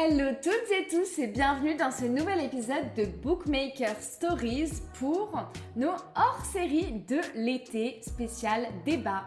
[0.00, 5.32] Hello toutes et tous et bienvenue dans ce nouvel épisode de Bookmaker Stories pour
[5.74, 9.24] nos hors-séries de l'été spécial débat.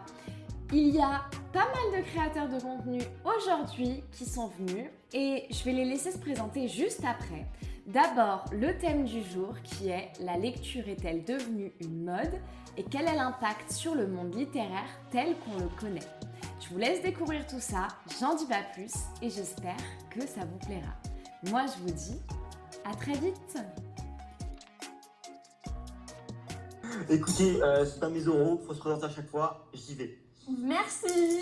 [0.72, 5.62] Il y a pas mal de créateurs de contenu aujourd'hui qui sont venus et je
[5.64, 7.44] vais les laisser se présenter juste après.
[7.86, 12.40] D'abord, le thème du jour qui est La lecture est-elle devenue une mode
[12.78, 16.31] et quel est l'impact sur le monde littéraire tel qu'on le connaît?
[16.62, 17.88] Je vous laisse découvrir tout ça,
[18.20, 19.76] j'en dis pas plus et j'espère
[20.10, 20.94] que ça vous plaira.
[21.50, 22.20] Moi je vous dis
[22.84, 23.58] à très vite
[27.08, 30.18] Écoutez, euh, c'est un mes oraux, faut se présenter à chaque fois, j'y vais.
[30.58, 31.40] Merci.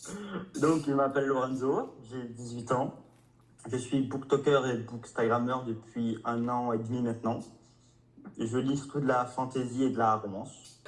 [0.60, 2.94] Donc, je m'appelle Lorenzo, j'ai 18 ans.
[3.70, 7.40] Je suis booktoker et bookstagrammer depuis un an et demi maintenant.
[8.38, 10.82] Je lis surtout de la fantasy et de la romance.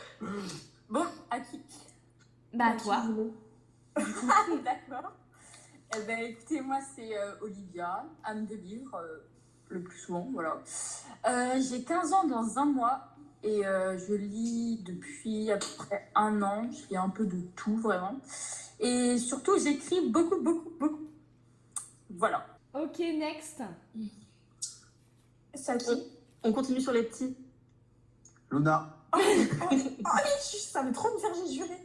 [0.88, 1.60] Bon, à qui?
[2.52, 3.02] Bah À toi
[4.64, 5.12] D'accord.
[5.96, 9.18] Eh ben, écoutez, moi, c'est euh, Olivia, âme de livre, euh,
[9.68, 10.62] le plus souvent, voilà.
[11.28, 16.10] Euh, J'ai 15 ans dans un mois et euh, je lis depuis à peu près
[16.14, 16.70] un an.
[16.70, 18.20] Je lis un peu de tout, vraiment.
[18.80, 21.06] Et surtout, j'écris beaucoup, beaucoup, beaucoup.
[22.10, 22.46] Voilà.
[22.74, 24.12] Ok, next qui?
[26.42, 27.36] On continue sur les petits.
[28.50, 31.76] Luna, Oh, allez, ça veut trop me faire j'ai juré.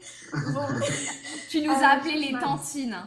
[0.53, 0.65] Bon.
[1.49, 2.97] Tu nous Euh, as appelé les tantines.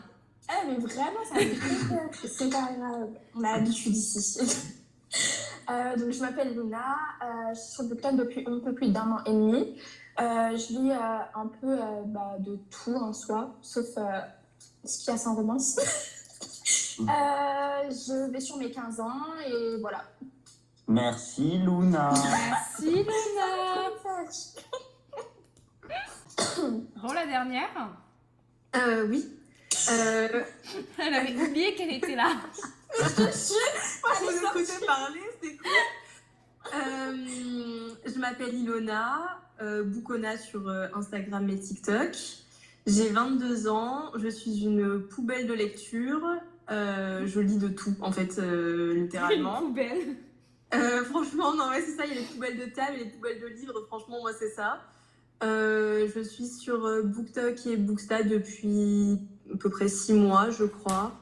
[0.51, 2.29] Eh, mais vraiment, ça me.
[2.29, 3.09] C'est pas grave.
[3.35, 4.39] On a l'habitude ici.
[5.71, 6.97] Euh, donc, je m'appelle Luna.
[7.23, 9.79] Euh, je suis sur Booktube depuis un peu plus d'un an et demi.
[10.19, 13.87] Je lis un peu bah, de tout en soi, sauf
[14.85, 15.77] ce qu'il y a sans romance.
[16.99, 20.05] Je vais sur mes 15 ans et voilà.
[20.89, 22.13] Merci Luna.
[22.13, 23.91] Merci Luna
[27.03, 27.91] Bon, la dernière
[28.77, 29.29] Euh, oui.
[29.91, 30.43] Euh,
[30.99, 32.37] Elle avait oublié qu'elle était là.
[32.99, 33.03] je
[34.25, 35.71] vous écoutais parler, c'est cool.
[36.75, 42.17] Euh, je m'appelle Ilona, euh, Boukona sur euh, Instagram et TikTok.
[42.87, 46.23] J'ai 22 ans, je suis une poubelle de lecture.
[46.71, 49.61] Euh, je lis de tout, en fait, euh, littéralement.
[49.61, 50.17] Une poubelle.
[50.73, 52.05] Euh, franchement, non, ouais, c'est ça.
[52.07, 53.85] Il y a les poubelles de table et les poubelles de livres.
[53.89, 54.81] Franchement, moi, c'est ça.
[55.43, 59.19] Euh, je suis sur euh, BookTok et Booksta depuis
[59.53, 61.13] à peu près six mois, je crois.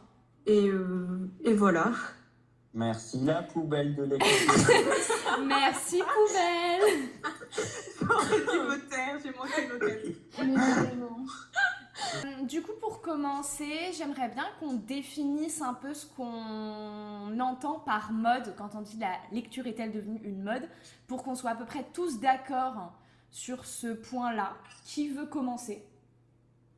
[0.46, 1.92] Et, euh, et voilà.
[2.74, 4.54] Merci la poubelle de lecture.
[5.46, 7.08] Merci poubelle
[9.22, 10.16] j'ai manqué.
[12.20, 12.42] Vraiment.
[12.44, 18.54] Du coup, pour commencer, j'aimerais bien qu'on définisse un peu ce qu'on entend par mode
[18.56, 20.68] quand on dit la lecture est-elle devenue une mode,
[21.06, 22.92] pour qu'on soit à peu près tous d'accord
[23.30, 24.54] sur ce point-là.
[24.84, 25.84] Qui veut commencer?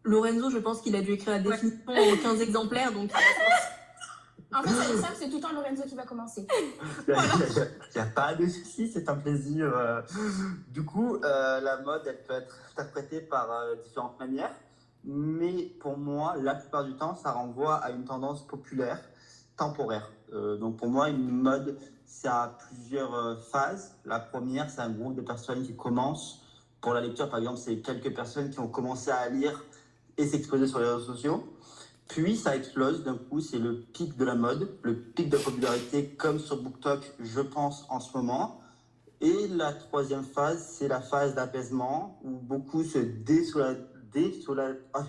[0.05, 3.11] Lorenzo, je pense qu'il a dû écrire la définition en 15 exemplaires, donc
[4.55, 6.47] En fait, ça, ça, c'est tout le temps Lorenzo qui va commencer.
[7.09, 9.67] Il n'y a, pas de souci, c'est un plaisir.
[9.77, 10.01] euh.
[10.69, 14.55] Du coup, euh, la mode, elle peut être interprétée par euh, différentes manières.
[15.05, 19.01] Mais pour moi, la plupart du temps, ça renvoie à une tendance populaire,
[19.57, 20.11] temporaire.
[20.33, 23.97] Euh, donc pour moi, une mode, ça a plusieurs euh, phases.
[24.05, 26.41] La première, c'est un groupe de personnes qui commencent.
[26.81, 29.63] Pour la lecture, par exemple, c'est quelques personnes qui ont commencé à lire
[30.17, 31.45] et s'exposer sur les réseaux sociaux.
[32.09, 35.43] Puis ça explose d'un coup, c'est le pic de la mode, le pic de la
[35.43, 38.61] popularité, comme sur BookTok, je pense, en ce moment.
[39.21, 43.75] Et la troisième phase, c'est la phase d'apaisement, où beaucoup se désola...
[44.17, 45.03] Ah,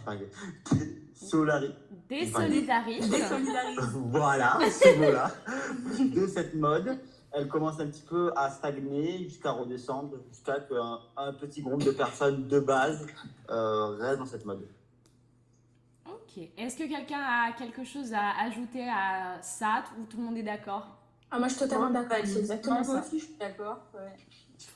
[2.09, 3.09] Désolidarise.
[3.09, 3.79] désolidarise.
[4.11, 5.31] Voilà, ce mot-là,
[5.99, 6.97] de cette mode.
[7.37, 11.91] Elle commence un petit peu à stagner jusqu'à redescendre, jusqu'à qu'un un petit groupe de
[11.91, 13.05] personnes de base
[13.49, 14.65] euh, reste dans cette mode.
[16.07, 16.37] Ok.
[16.57, 19.83] Est-ce que quelqu'un a quelque chose à ajouter à ça?
[19.99, 20.87] Ou tout le monde est d'accord?
[21.29, 22.17] Ah, moi, je suis totalement d'accord.
[22.23, 22.99] C'est exactement Moi ça.
[23.05, 23.79] aussi, je suis d'accord.
[23.95, 24.15] ouais.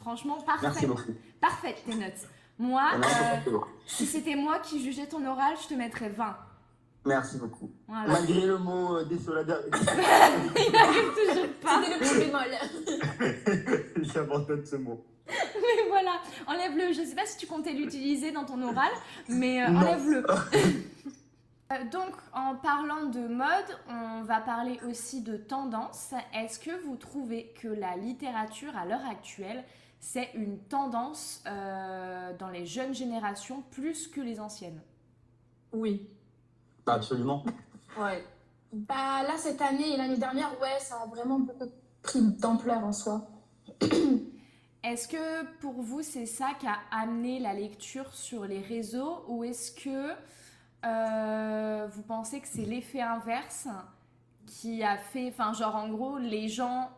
[0.02, 0.88] Franchement, Merci parfait.
[0.88, 1.14] beaucoup.
[1.40, 2.28] Parfait tes notes.
[2.60, 6.36] Moi, Ah euh, si c'était moi qui jugeais ton oral, je te mettrais 20.
[7.06, 7.72] Merci beaucoup.
[7.88, 8.10] Voilà.
[8.12, 11.82] Malgré le mot euh, désolidaire, Il n'arrive toujours pas.
[11.82, 14.04] C'était le petit bémol.
[14.14, 15.04] j'abandonne ce mot.
[15.28, 16.92] Mais voilà, enlève-le.
[16.92, 18.92] Je sais pas si tu comptais l'utiliser dans ton oral,
[19.30, 20.26] mais euh, enlève-le.
[21.72, 26.16] Euh, Donc, en parlant de mode, on va parler aussi de tendance.
[26.34, 29.64] Est-ce que vous trouvez que la littérature à l'heure actuelle,
[30.00, 34.82] c'est une tendance euh, dans les jeunes générations plus que les anciennes
[35.74, 36.08] Oui.
[36.86, 37.44] Absolument.
[37.98, 38.24] Ouais.
[38.72, 41.66] Bah là, cette année et l'année dernière, ouais, ça a vraiment beaucoup
[42.04, 43.28] pris d'ampleur en soi.
[44.84, 49.44] Est-ce que pour vous, c'est ça qui a amené la lecture sur les réseaux ou
[49.44, 50.14] est-ce que
[50.86, 53.68] euh, vous pensez que c'est l'effet inverse
[54.46, 56.90] qui a fait, enfin genre en gros, les gens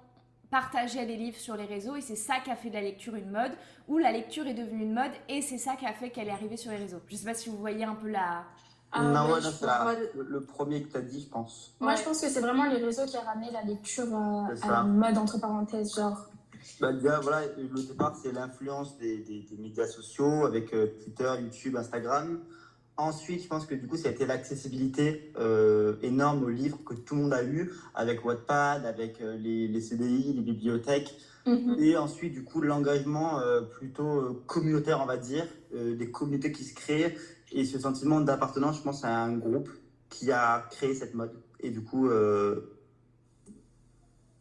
[0.52, 3.16] partageaient des livres sur les réseaux et c'est ça qui a fait de la lecture
[3.16, 3.54] une mode,
[3.88, 6.32] ou la lecture est devenue une mode et c'est ça qui a fait qu'elle est
[6.32, 7.00] arrivée sur les réseaux.
[7.08, 8.44] Je sais pas si vous voyez un peu la...
[8.94, 11.74] Ah, non, je non, la- moi, le, le premier que tu as dit, je pense.
[11.80, 11.98] Moi, Ouais.
[11.98, 14.84] je pense que c'est vraiment les réseaux qui a ramené la lecture euh, à la
[14.84, 16.26] mode, entre parenthèses, genre.
[16.82, 21.32] Bah, déjà, voilà, le départ, c'est l'influence des, des- des médias sociaux avec euh, Twitter,
[21.40, 22.42] YouTube, Instagram.
[23.02, 26.94] Ensuite, je pense que du coup, ça a été l'accessibilité euh, énorme aux livres que
[26.94, 31.18] tout le monde a eu avec Wattpad, avec euh, les, les CDI, les bibliothèques.
[31.48, 31.78] Mhm.
[31.80, 36.76] Et ensuite, du coup, l'engagement euh, plutôt communautaire, on va dire, des communautés qui se
[36.76, 37.18] créent.
[37.52, 39.70] Et ce sentiment d'appartenance, je pense, à un groupe
[40.10, 41.34] qui a créé cette mode.
[41.60, 42.08] Et du coup,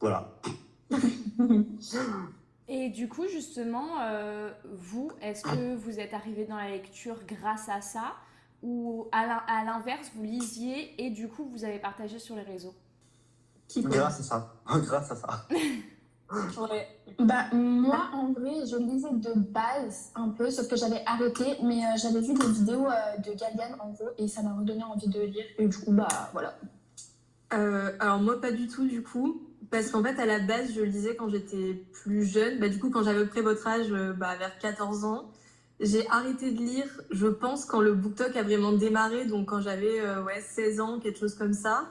[0.01, 0.39] voilà.
[2.73, 7.69] Et du coup, justement, euh, vous, est-ce que vous êtes arrivé dans la lecture grâce
[7.69, 8.15] à ça?
[8.63, 12.43] Ou à l'in- à l'inverse, vous lisiez et du coup, vous avez partagé sur les
[12.43, 12.75] réseaux
[13.69, 14.55] Qui Grâce à ça.
[14.67, 15.47] Grâce à ça.
[16.33, 16.87] Ouais.
[17.19, 21.85] Bah, moi, en vrai, je lisais de base un peu, sauf que j'avais arrêté, mais
[21.85, 25.09] euh, j'avais vu des vidéos euh, de Galiane, en gros, et ça m'a redonné envie
[25.09, 25.45] de lire.
[25.59, 26.57] Et du coup, bah, voilà.
[27.53, 29.43] Euh, alors moi pas du tout du coup
[29.73, 32.91] parce qu'en fait à la base je lisais quand j'étais plus jeune bah du coup
[32.91, 35.25] quand j'avais à peu près votre âge bah, vers 14 ans
[35.81, 40.01] j'ai arrêté de lire je pense quand le BookTok a vraiment démarré donc quand j'avais
[40.01, 41.89] euh, ouais 16 ans quelque chose comme ça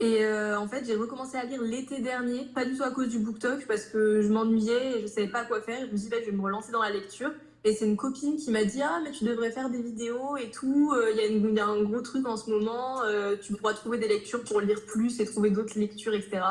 [0.00, 3.08] et euh, en fait j'ai recommencé à lire l'été dernier pas du tout à cause
[3.08, 6.04] du BookTok parce que je m'ennuyais et je savais pas quoi faire je me suis
[6.04, 7.30] dit bah, je vais me relancer dans la lecture
[7.64, 10.52] et c'est une copine qui m'a dit ah mais tu devrais faire des vidéos et
[10.52, 10.92] tout.
[10.94, 13.00] Euh, Il y, a un gros truc en ce moment.
[13.42, 16.42] tu pourras trouver des lectures pour lire plus et trouver d'autres lectures, etc.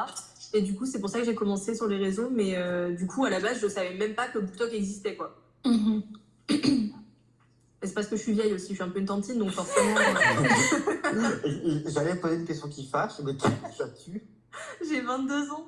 [0.54, 2.30] Et du coup c'est pour ça que j'ai commencé sur les réseaux.
[2.30, 2.58] Mais
[2.98, 5.38] du coup à la base je savais même pas que BookTok existait quoi.
[5.66, 6.02] Mhm.
[6.02, 8.70] Et c'est parce que je suis vieille aussi.
[8.70, 13.20] Je suis un peu une tantine donc forcément euh, J'allais poser une question qui fâche,
[13.24, 14.24] mais as-tu
[14.90, 15.68] j'ai 22 ans.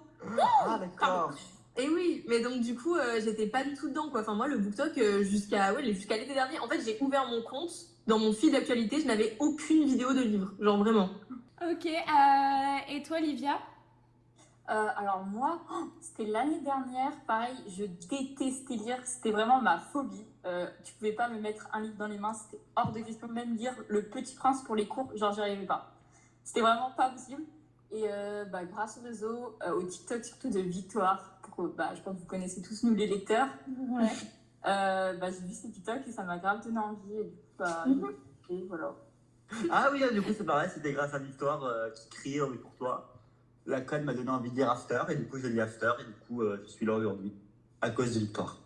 [0.65, 1.31] Ah, d'accord.
[1.77, 4.21] Et oui, mais donc du coup, euh, j'étais pas du tout dedans quoi.
[4.21, 7.41] Enfin moi le BookTok euh, jusqu'à ouais, jusqu'à l'été dernier, en fait, j'ai ouvert mon
[7.43, 7.71] compte
[8.07, 11.09] dans mon fil d'actualité, je n'avais aucune vidéo de livre, genre vraiment.
[11.61, 13.59] Ok, euh, et toi, Livia?
[14.69, 20.25] Euh, alors moi, oh, c'était l'année dernière, pareil, je détestais lire, c'était vraiment ma phobie.
[20.47, 23.27] Euh, tu pouvais pas me mettre un livre dans les mains, c'était hors de question.
[23.27, 25.91] Même lire Le Petit Prince pour les cours, genre j'y arrivais pas.
[26.43, 27.41] C'était vraiment pas possible.
[27.91, 32.01] Et euh, bah, grâce au réseau, euh, au TikTok surtout de Victoire, pour, bah, je
[32.01, 34.07] pense que vous connaissez tous nous les lecteurs, Ouais.
[34.67, 37.13] euh, bah, j'ai vu ces TikTok et ça m'a grave donné envie.
[37.13, 38.11] Et, du coup, bah, Mhm.
[38.49, 38.93] et voilà.
[39.69, 42.73] Ah oui, du coup, c'est pareil, c'était grâce à Victoire euh, qui criait envie pour
[42.75, 43.13] toi.
[43.65, 46.03] La code m'a donné envie de lire After, et du coup, j'ai lu After, et
[46.05, 47.33] du coup, euh, je suis là aujourd'hui.
[47.81, 48.57] À cause de Victoire.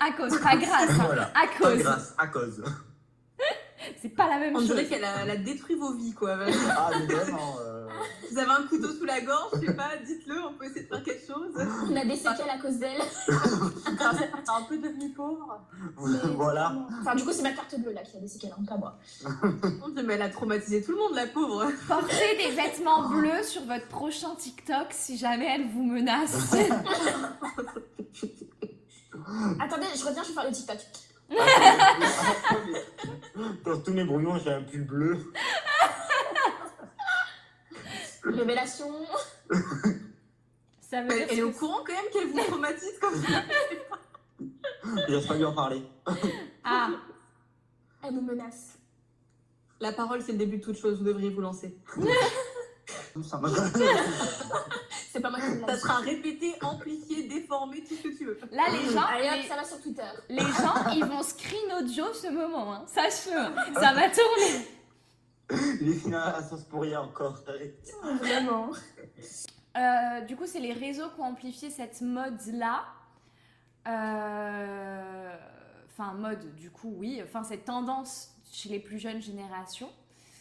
[0.00, 0.90] À cause, pas grâce.
[0.90, 1.02] hein.
[1.06, 1.22] voilà.
[1.34, 1.78] À Pas cause.
[1.78, 2.62] grâce, à cause.
[4.00, 4.68] C'est pas la même On chose.
[4.68, 6.38] dirait qu'elle a, détruit vos vies quoi.
[6.76, 7.56] Ah, mais vraiment.
[7.60, 7.86] euh,
[8.30, 10.86] Vous avez un couteau sous la gorge, je sais pas, dites-le, on peut essayer de
[10.88, 11.52] faire quelque chose.
[11.90, 13.00] On a des séquelles à cause d'elle.
[13.00, 15.60] Enfin, c'est un peu devenu pauvre.
[15.96, 16.74] voilà.
[17.00, 18.76] Enfin, du coup, c'est ma carte bleue là qui a des séquelles, en tout cas
[18.78, 18.96] moi.
[20.06, 21.70] Mais elle a traumatisé tout le monde, la pauvre.
[21.86, 26.54] Portez des vêtements bleus sur votre prochain TikTok si jamais elle vous menace.
[29.60, 30.78] Attendez, je reviens, je vais faire le TikTok.
[33.64, 35.18] Dans tous mes brouillons, j'ai un pull bleu.
[38.24, 38.90] Révélation.
[40.80, 43.42] Ça veut Elle, dire elle est au courant quand même qu'elle vous traumatise comme ça.
[45.08, 45.82] J'ose pas lui en parler.
[46.64, 46.88] Ah,
[48.02, 48.78] Elle nous menace.
[49.80, 51.76] La parole, c'est le début de toute chose, vous devriez vous lancer.
[53.28, 53.48] Ça m'a-
[55.14, 58.36] C'est pas moi qui Ça sera répété, amplifié, déformé, tout ce que tu veux.
[58.50, 60.02] là les gens, Allez hop, les, ça va sur Twitter.
[60.28, 62.84] les gens, ils vont screen audio ce moment, hein.
[62.88, 63.54] sache-le.
[63.80, 64.66] Ça va tourner.
[65.50, 67.40] Est fini à la sauce pour rien encore.
[67.46, 67.94] arrête.
[68.18, 68.70] Vraiment.
[69.76, 72.84] Euh, du coup, c'est les réseaux qui ont amplifié cette mode-là.
[73.86, 75.36] Euh,
[75.96, 77.20] Enfin, mode, du coup, oui.
[77.22, 79.90] Enfin, cette tendance chez les plus jeunes générations.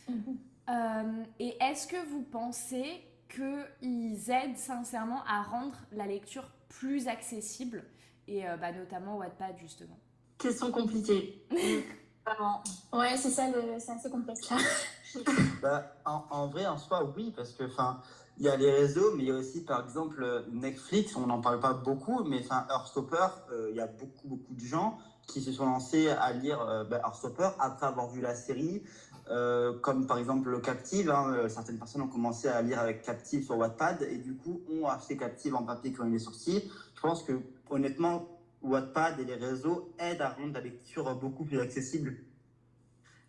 [0.10, 3.04] Euh, et est-ce que vous pensez
[3.34, 7.84] qu'ils aident sincèrement à rendre la lecture plus accessible
[8.28, 9.98] Et euh, bah, notamment Wattpad, justement.
[10.38, 11.46] Question compliquée.
[12.26, 12.64] Vraiment.
[12.94, 14.58] Ouais, c'est ça, le- c'est assez complexe là.
[15.62, 18.02] Bah, en, en vrai, en soi, oui, parce que enfin,
[18.40, 21.16] il y a les réseaux, mais il y a aussi, par exemple, Netflix.
[21.16, 24.60] On n'en parle pas beaucoup, mais enfin, Heartstopper, euh, il y a beaucoup, beaucoup de
[24.60, 24.98] gens
[25.28, 28.84] qui se sont lancés à lire euh, bah, Heartstopper après avoir vu la série,
[29.30, 31.10] euh, comme par exemple le Captive.
[31.10, 34.62] hein, euh, certaines personnes ont commencé à lire avec Captive sur Wattpad et du coup
[34.70, 36.70] ont acheté Captive en papier quand il est sorti.
[36.96, 37.34] Je pense que
[37.70, 38.28] honnêtement,
[38.62, 42.18] Wattpad et les réseaux aident à rendre la lecture beaucoup plus accessible.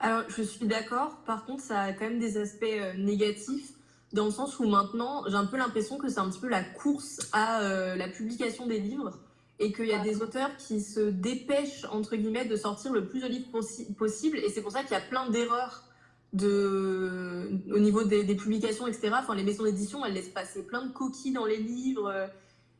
[0.00, 1.16] Alors, je suis d'accord.
[1.24, 3.72] Par contre, ça a quand même des aspects euh, négatifs.
[4.12, 6.62] dans le sens où maintenant, j'ai un peu l'impression que c'est un petit peu la
[6.62, 7.62] course à
[7.96, 9.18] la publication des livres
[9.58, 13.20] et qu'il y a des auteurs qui se dépêchent, entre guillemets, de sortir le plus
[13.20, 14.38] de livres possi possible.
[14.38, 15.84] Et c'est pour ça qu'il y a plein d'erreurs
[16.32, 17.60] de...
[17.72, 19.12] au niveau des, des, publications, etc.
[19.18, 22.12] Enfin, les maisons d'édition, elles laissent passer plein de coquilles dans les livres.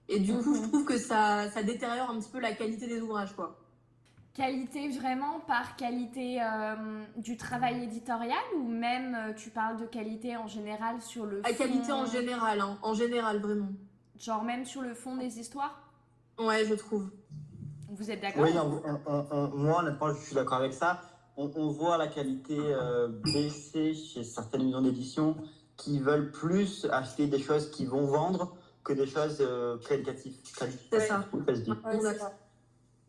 [0.09, 0.69] Et du coup, je Mhm.
[0.69, 3.57] trouve que ça, ça détériore un petit peu la qualité des ouvrages, quoi.
[4.35, 6.75] Qualité vraiment par qualité euh,
[7.16, 11.50] du travail éditorial ou même euh, tu parles de qualité en général sur le La
[11.50, 13.69] fond, qualité en général, hein, en général, vraiment.
[14.19, 15.83] Genre même sur le fond des histoires?
[16.38, 17.10] Ouais, je trouve.
[17.88, 21.00] Vous êtes d'accord Oui, on- on- on- moi, honnêtement, je suis d'accord avec ça.
[21.36, 25.36] On, on voit la qualité euh, baisser chez certaines maisons d'édition
[25.76, 30.36] qui veulent plus acheter des choses qui vont vendre que des choses euh, qualitatives.
[30.90, 31.18] C'est ça.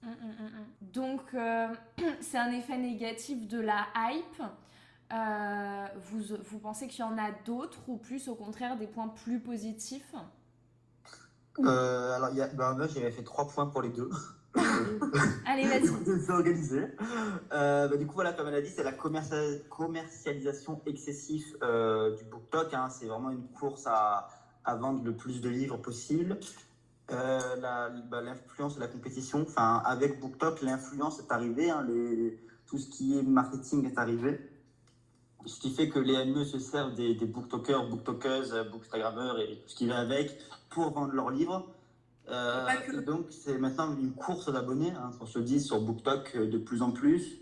[0.04, 0.92] Mm, mm, mm.
[0.94, 1.68] Donc euh,
[2.22, 4.42] c'est un effet négatif de la hype.
[5.14, 9.08] Euh, vous, vous pensez qu'il y en a d'autres ou plus au contraire des points
[9.08, 10.14] plus positifs?
[11.60, 14.10] Euh, alors, il y a, ben, moi, j'avais fait trois points pour les deux.
[15.46, 15.88] Allez, vas-y.
[16.26, 16.88] C'est organisé.
[17.54, 22.16] Euh, bah, du coup, voilà, comme elle a dit, c'est la commercia- commercialisation excessive euh,
[22.16, 22.74] du BookTok.
[22.74, 22.90] hein.
[22.90, 24.28] C'est vraiment une course à,
[24.64, 26.40] à vendre le plus de livres possible.
[27.12, 29.44] Euh, bah, L'influence de la compétition.
[29.48, 31.70] Enfin, avec BookTok, l'influence est arrivée.
[31.70, 31.86] hein.
[31.88, 34.40] Les- tout ce qui est marketing est arrivé.
[35.46, 39.70] Ce qui fait que les ME se servent des, des booktokers, booktokeuses, bookstagrammeurs et tout
[39.70, 40.36] ce qui va avec
[40.76, 41.66] pour vendre leurs livres.
[42.30, 46.48] Euh, et donc, c'est maintenant une course d'abonnés, hein, on se dit sur BookTok euh,
[46.48, 47.38] de plus en plus.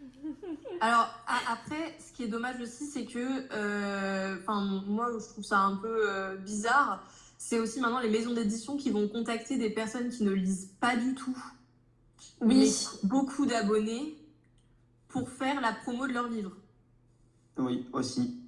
[0.80, 5.44] Alors, a- après, ce qui est dommage aussi, c'est que, euh, enfin, moi, je trouve
[5.44, 7.04] ça un peu euh, bizarre.
[7.38, 10.96] C'est aussi maintenant les maisons d'édition qui vont contacter des personnes qui ne lisent pas
[10.96, 11.36] du tout,
[12.40, 12.88] mais Oui.
[13.02, 14.16] ont beaucoup d'abonnés,
[15.08, 16.52] pour faire la promo de leurs livres.
[17.58, 18.38] Oui, aussi.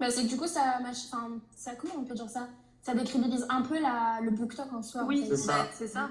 [0.00, 2.48] Bah, c'est que du coup, ça, mach- enfin, ça, comment on peut dire ça
[2.82, 5.02] Ça décrédibilise un peu la, le BookTok en soi.
[5.06, 5.66] Oui, c'est ça.
[5.76, 6.08] c'est ça.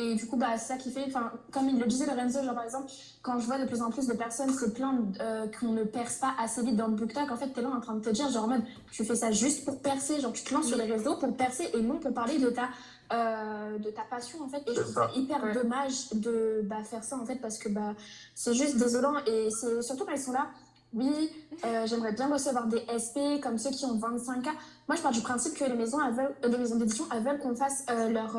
[0.00, 2.54] Et du coup, bah, c'est ça qui fait, enfin, comme il le disait Lorenzo, genre
[2.54, 2.86] par exemple,
[3.20, 6.18] quand je vois de plus en plus de personnes se plaindre euh, qu'on ne perce
[6.18, 8.30] pas assez vite dans le BookTok, en fait, t'es là en train de te dire,
[8.30, 8.62] genre en mode,
[8.92, 11.68] tu fais ça juste pour percer, genre tu te lances sur les réseaux pour percer
[11.74, 12.68] et non pour parler de ta,
[13.12, 14.58] euh, de ta passion, en fait.
[14.68, 15.10] Et je C'est trouve ça.
[15.12, 15.52] ça hyper Ouais.
[15.54, 17.94] dommage de bah, faire ça, en fait, parce que bah,
[18.36, 20.46] c'est juste désolant et c'est surtout quand ils sont là.
[20.94, 21.30] Oui,
[21.64, 24.46] euh, j'aimerais bien recevoir des SP comme ceux qui ont 25K.
[24.88, 27.54] Moi, je pars du principe que les maisons, veulent- euh, les maisons d'édition, veulent qu'on
[27.54, 28.36] fasse euh, leur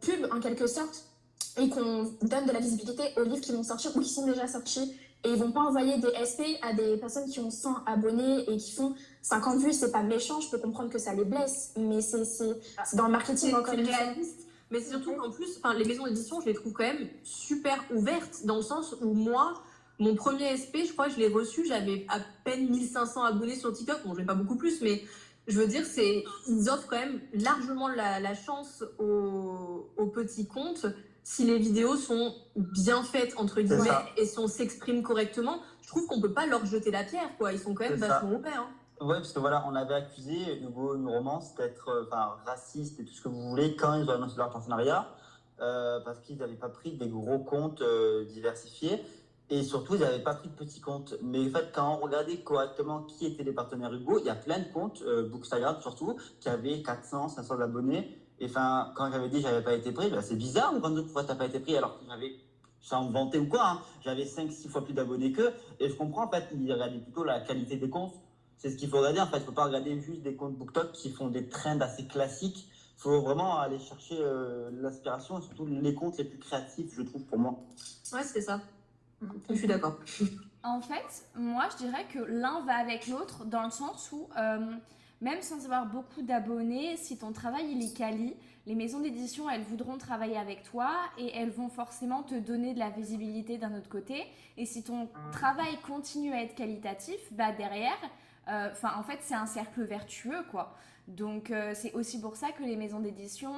[0.00, 1.04] pub en quelque sorte
[1.58, 4.46] et qu'on donne de la visibilité aux livres qui vont sortir ou qui sont déjà
[4.48, 4.94] sortis.
[5.24, 8.56] Et ils vont pas envoyer des SP à des personnes qui ont 100 abonnés et
[8.56, 9.74] qui font 50 vues.
[9.74, 13.04] C'est pas méchant, je peux comprendre que ça les blesse, mais c'est c'est- c'est dans
[13.04, 13.96] le marketing encore une fois.
[13.96, 14.46] réaliste.
[14.70, 18.46] Mais c'est surtout qu'en plus, les maisons d'édition, je les trouve quand même super ouvertes,
[18.46, 19.60] dans le sens où moi,
[20.00, 23.72] mon premier SP, je crois que je l'ai reçu, j'avais à peine 1500 abonnés sur
[23.72, 23.98] TikTok.
[24.04, 25.02] Bon, je n'ai pas beaucoup plus, mais
[25.46, 30.46] je veux dire, c'est ils offrent quand même largement la, la chance aux, aux petits
[30.48, 30.86] comptes
[31.22, 35.60] si les vidéos sont bien faites, entre guillemets, et si on s'exprime correctement.
[35.82, 37.52] Je trouve qu'on peut pas leur jeter la pierre, quoi.
[37.52, 38.66] Ils sont quand même vachement ouverts.
[39.00, 39.04] hein.
[39.06, 42.04] Ouais, parce que voilà, on avait accusé Hugo une romance d'être euh,
[42.46, 45.08] raciste et tout ce que vous voulez quand ils ont annoncé leur partenariat,
[45.60, 49.02] euh, parce qu'ils n'avaient pas pris des gros comptes euh, diversifiés
[49.50, 51.14] et surtout ils n'avaient pas pris de petits comptes.
[51.22, 54.36] Mais en fait, quand on regardait correctement qui étaient les partenaires Hugo, il y a
[54.36, 58.16] plein de comptes, euh, Bookstagram surtout, qui avaient 400, 500 abonnés.
[58.38, 61.34] Et enfin, quand j'avais dit j'avais pas été pris, bah, c'est bizarre, Lorenzo, pourquoi t'as
[61.34, 62.36] pas été pris alors que j'avais
[62.80, 65.52] sans me vanter ou quoi, hein, j'avais 5-6 fois plus d'abonnés qu'eux.
[65.80, 68.14] Et je comprends en fait, ils regardaient plutôt la qualité des comptes.
[68.56, 69.38] C'est ce qu'il faut regarder en fait.
[69.38, 72.68] Il faut pas regarder juste des comptes BookTok qui font des trends assez classiques.
[72.98, 77.02] Il faut vraiment aller chercher euh, l'inspiration et surtout les comptes les plus créatifs, je
[77.02, 77.58] trouve, pour moi.
[78.12, 78.60] Ouais, c'est ça.
[79.48, 79.98] Je suis d'accord.
[80.62, 84.74] En fait, moi je dirais que l'un va avec l'autre dans le sens où, euh,
[85.22, 88.36] même sans avoir beaucoup d'abonnés, si ton travail il est quali,
[88.66, 92.78] les maisons d'édition elles voudront travailler avec toi et elles vont forcément te donner de
[92.78, 94.26] la visibilité d'un autre côté.
[94.58, 97.96] Et si ton travail continue à être qualitatif, bah derrière,
[98.48, 100.76] euh, enfin en fait c'est un cercle vertueux quoi.
[101.08, 103.54] Donc euh, c'est aussi pour ça que les maisons d'édition,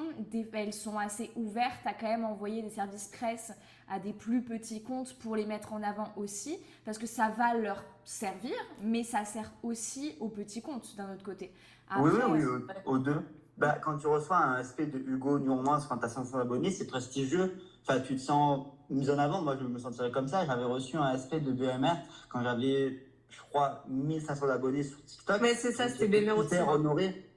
[0.52, 3.52] elles sont assez ouvertes à quand même envoyer des services presse
[3.92, 7.54] à des plus petits comptes pour les mettre en avant aussi, parce que ça va
[7.54, 11.52] leur servir, mais ça sert aussi aux petits comptes d'un autre côté.
[11.98, 12.44] oui, oui, Après, oui,
[12.86, 13.20] aux, deux.
[13.58, 16.70] Bah, quand tu reçois un SP de Hugo New Romance quand tu as 500 abonnés,
[16.70, 17.54] c'est prestigieux.
[17.82, 19.42] Enfin, tu te sens mis en avant.
[19.42, 20.46] Moi, je me sentirais comme ça.
[20.46, 21.96] J'avais reçu un SP de BMR
[22.30, 25.42] quand j'avais, je crois, 1500 abonnés sur TikTok.
[25.42, 26.54] Mais c'est ça, c'était BMR aussi.
[26.54, 27.30] hyper honoré.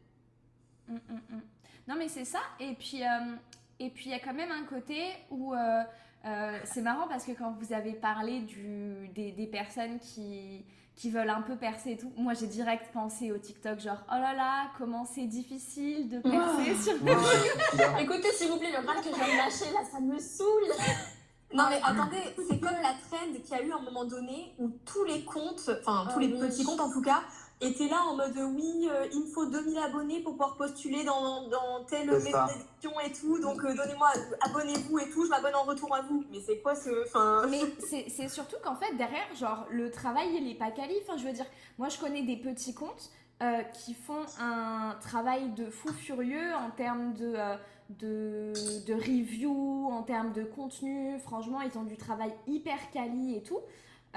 [0.87, 1.41] Mm, mm, mm.
[1.89, 2.39] Non mais c'est ça.
[2.59, 3.35] Et puis euh,
[3.79, 5.83] et puis il y a quand même un côté où euh,
[6.25, 10.65] euh, c'est marrant parce que quand vous avez parlé du, des, des personnes qui
[10.95, 12.09] qui veulent un peu percer et tout.
[12.15, 16.73] Moi, j'ai direct pensé au TikTok, genre, oh là là, comment c'est difficile de percer
[16.81, 19.99] sur le Écoutez, s'il vous plaît, le râle que je viens de lâcher, là, ça
[19.99, 20.71] me saoule.
[21.53, 22.17] Non mais attendez,
[22.49, 25.23] c'est comme la trend qu'il y a eu à un moment donné où tous les
[25.23, 26.47] comptes, enfin tous les Ah oui.
[26.49, 27.21] petits comptes en tout cas,
[27.61, 31.47] étaient là en mode oui, euh, il me faut 2000 abonnés pour pouvoir postuler dans,
[31.47, 34.09] dans telle maison d'édition et tout, donc euh, donnez-moi,
[34.41, 36.23] abonnez-vous et tout, je m'abonne en retour à vous.
[36.31, 37.05] Mais c'est quoi ce...
[37.05, 37.47] Enfin...
[37.49, 40.95] Mais c'est c'est surtout qu'en fait, derrière, genre, le travail, il est pas quali.
[41.03, 41.45] Enfin, je veux dire,
[41.77, 46.71] moi, je connais des petits comptes euh, qui font un travail de fou furieux en
[46.71, 47.55] termes de, euh,
[47.89, 48.53] de,
[48.85, 51.19] de review, en termes de contenu.
[51.19, 53.59] Franchement, ils ont du travail hyper quali et tout.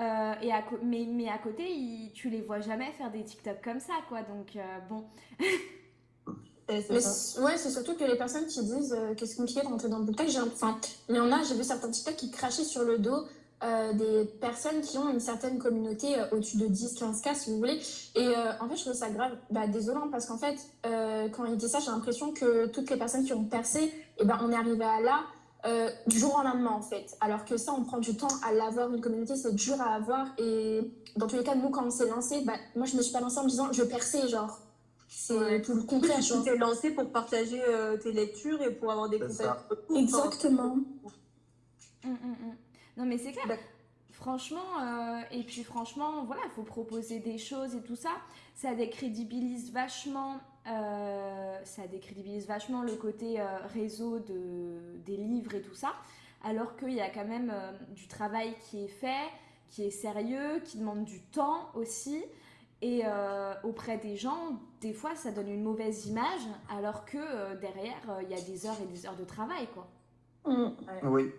[0.00, 1.64] Euh, et à mais, mais à côté,
[2.14, 4.20] tu les vois jamais faire des TikTok comme ça, quoi.
[4.22, 5.04] Donc, euh, bon.
[6.70, 6.96] Eh, Mais
[7.42, 9.98] ouais, c'est surtout que les personnes qui disent euh, que c'est compliqué de rentrer dans
[10.00, 10.78] le TikTok, j'ai un- enfin,
[11.08, 13.24] il y en a, j'ai vu certains TikTok qui crachaient sur le dos
[13.64, 17.80] euh, des personnes qui ont une certaine communauté euh, au-dessus de 10-15K, si vous voulez.
[18.14, 21.44] Et euh, en fait, je trouve ça grave, bah, désolant, parce qu'en fait, euh, quand
[21.46, 24.52] il dit ça, j'ai l'impression que toutes les personnes qui ont percé, et ben, on
[24.52, 25.24] est arrivé à là
[25.68, 27.16] euh, du jour au lendemain, en fait.
[27.20, 30.26] Alors que ça, on prend du temps à l'avoir, une communauté, c'est dur à avoir.
[30.38, 30.80] Et
[31.16, 33.20] dans tous les cas, nous, quand on s'est lancé, bah, moi, je me suis pas
[33.20, 34.58] lancée en me disant, je vais percer, genre.
[35.10, 35.62] C'est Ouais.
[35.62, 39.18] tout le contraire, tu t'es lancé pour partager euh, tes lectures et pour avoir des
[39.18, 39.46] conseils.
[39.46, 39.66] ça.
[39.96, 40.76] Exactement.
[42.04, 42.36] Hum, hum.
[42.96, 43.58] Non, mais c'est clair.
[44.12, 48.10] Franchement, euh, et puis franchement, voilà, il faut proposer des choses et tout ça.
[48.56, 55.62] Ça décrédibilise vachement, euh, ça décrédibilise vachement le côté euh, réseau de, des livres et
[55.62, 55.92] tout ça.
[56.44, 59.28] Alors qu'il y a quand même euh, du travail qui est fait,
[59.68, 62.22] qui est sérieux, qui demande du temps aussi.
[62.80, 67.56] Et euh, auprès des gens, des fois, ça donne une mauvaise image, alors que euh,
[67.56, 69.88] derrière, euh, il y a des heures et des heures de travail, quoi.
[70.46, 70.70] Mm.
[71.04, 71.32] Oui.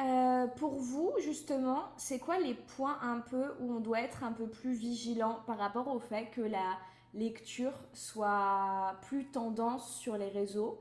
[0.00, 4.32] Euh, pour vous, justement, c'est quoi les points un peu où on doit être un
[4.32, 6.78] peu plus vigilant par rapport au fait que la
[7.14, 10.80] lecture soit plus tendance sur les réseaux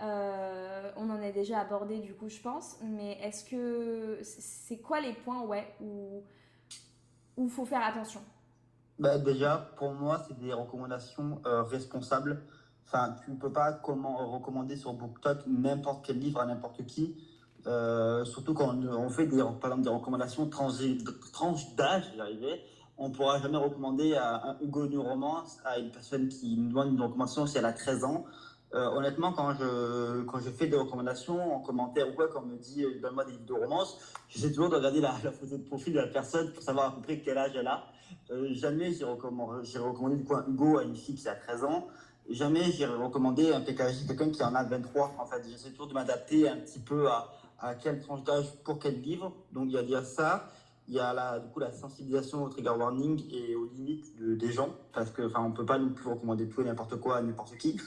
[0.00, 5.00] Euh, On en a déjà abordé du coup, je pense, mais est-ce que c'est quoi
[5.00, 6.22] les points, ouais, où
[7.36, 8.20] où faut faire attention?
[8.98, 12.42] Bah, déjà, pour moi, c'est des recommandations euh, responsables.
[12.86, 17.16] Enfin, tu ne peux pas comment, recommander sur BookTok n'importe quel livre à n'importe qui.
[17.66, 20.80] Euh, surtout quand on, fait des, par exemple, des recommandations tranches
[21.32, 22.62] tranche d'âge, j'y arrivais.
[22.98, 26.68] On ne pourra jamais recommander à un Hugo New Romance à une personne qui nous
[26.68, 28.24] demande une recommandation si elle a 13 ans.
[28.74, 32.46] Euh, honnêtement, quand je, quand je fais des recommandations en commentaire ou quoi, quand on
[32.46, 35.56] me dit euh, donne-moi des livres de romance, j'essaie toujours de regarder la, la photo
[35.56, 37.84] de profil de la personne pour savoir à peu près quel âge elle a.
[38.30, 41.86] Euh, jamais j'ai recommandé, un Hugo à une fille qui a 13 ans.
[42.28, 45.14] Jamais j'ai recommandé un PKJ à quelqu'un qui en a 23.
[45.18, 47.30] En fait, j'essaie toujours de m'adapter un petit peu à,
[47.60, 49.32] à quelle tranche d'âge pour quel livre.
[49.52, 50.48] Donc il y a ça.
[50.88, 54.34] Il y a la, du coup la sensibilisation au trigger warning et aux limites de-
[54.34, 54.70] des gens.
[54.92, 57.56] Parce que enfin, on peut pas non plus recommander tout et n'importe quoi à n'importe
[57.58, 57.80] qui.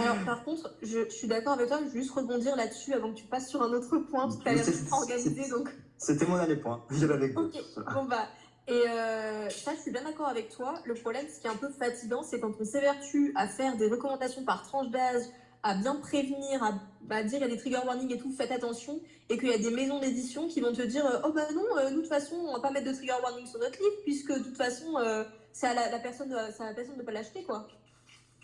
[0.00, 3.12] Alors, par contre, je, je suis d'accord avec toi, je vais juste rebondir là-dessus avant
[3.12, 5.68] que tu passes sur un autre point, parce que tu as l'air organisé, donc.
[5.98, 6.82] C'était mon dernier point.
[6.90, 7.34] Je l'avais.
[7.36, 7.52] Ok,
[7.94, 8.26] bon bah.
[8.68, 10.74] Et euh, ça, je suis bien d'accord avec toi.
[10.86, 13.88] Le problème, ce qui est un peu fatigant, c'est quand on s'évertue à faire des
[13.88, 15.22] recommandations par tranche d'âge,
[15.66, 18.52] à bien prévenir, à bah, dire il y a des trigger warnings et tout, faites
[18.52, 21.46] attention, et qu'il y a des maisons d'édition qui vont te dire euh, oh bah
[21.52, 23.78] non, euh, nous de toute façon, on va pas mettre de trigger warning sur notre
[23.78, 26.74] livre, puisque de toute façon, euh, c'est à la, la personne, de- c'est à la
[26.74, 27.66] personne de pas l'acheter quoi.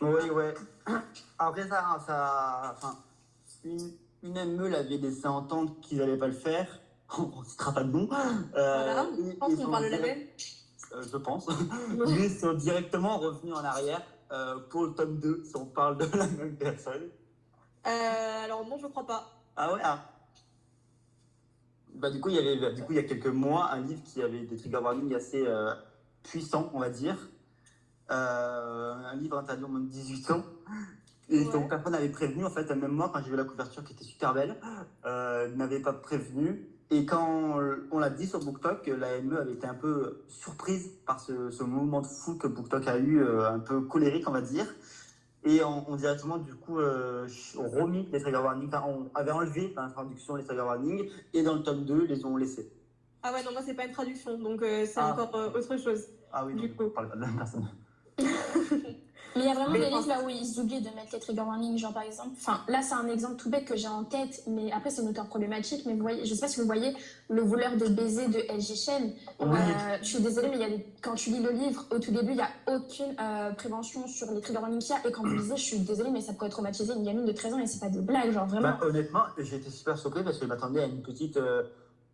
[0.01, 0.53] Oui, ouais.
[1.39, 2.99] Après ça, ça enfin,
[3.65, 3.93] une,
[4.25, 6.81] une ME l'avait laissé entendre qu'ils n'allaient pas le faire.
[7.19, 8.09] On citera pas de nom.
[8.13, 10.19] Euh, Voilà, et- je pense qu'on parle de la même.
[10.95, 11.47] euh, je pense.
[12.09, 16.05] Ils sont directement revenus en arrière euh, pour le tome 2, si on parle de
[16.17, 17.09] la même personne.
[17.87, 19.25] Euh, alors non, je crois pas.
[19.57, 19.99] Ah ouais ah.
[21.95, 24.03] Bah, du coup, il y avait, du coup, il y a quelques mois, un livre
[24.03, 25.75] qui avait des trigger warnings assez euh,
[26.23, 27.31] puissants, on va dire.
[28.09, 30.45] Un livre interdit au moins de 18 ans.
[31.29, 31.53] Et Ouais.
[31.53, 32.45] donc, personne n'avait prévenu.
[32.45, 34.57] En fait, même moi, quand j'ai vu la couverture qui était super belle,
[35.05, 36.61] n'avait pas prévenu.
[36.95, 37.59] Et quand
[37.91, 41.63] on l'a dit sur BookTok, la ME avait été un peu surprise par ce, ce
[41.63, 44.67] mouvement de foule que BookTok a eu, euh, un peu colérique, on va dire.
[45.45, 47.27] Et on, on directement, du coup, euh,
[47.59, 48.69] on remis les trigger warnings.
[48.69, 51.09] Enfin, on avait enlevé dans l'introduction les trigger warnings.
[51.33, 52.71] Et dans le tome 2, les ont laissés.
[53.23, 55.13] Ah ouais, non, moi c'est pas une traduction, donc euh, c'est Ah.
[55.13, 56.09] encore euh, autre chose.
[56.31, 56.85] Ah oui, Du non, coup.
[56.85, 57.69] on parle pas de la même personne.
[59.37, 61.41] Mais il y a vraiment des livres là où ils oublient de mettre les trigger
[61.43, 62.31] warnings, genre par exemple.
[62.35, 65.09] Enfin, là c'est un exemple tout bête que j'ai en tête, mais après c'est une
[65.09, 65.85] auteur problématique.
[65.87, 66.95] Mais vous voyez, je sais pas si vous voyez
[67.29, 69.13] le voleur de baisers de LG Chen.
[69.41, 69.47] Oui.
[69.59, 71.99] Euh, je suis désolée, mais il y a des- quand tu lis le livre, au
[71.99, 75.09] tout début, il n'y a aucune euh, prévention sur les trigger warnings qu'il y a.
[75.09, 77.55] Et quand vous lisez, je suis désolée, mais ça pourrait traumatiser une gamine de 13
[77.55, 78.69] ans et c'est pas des blagues, genre vraiment.
[78.69, 81.37] Bah, honnêtement, j'ai été super surpris parce que je m'attendais à une petite.
[81.39, 81.63] euh,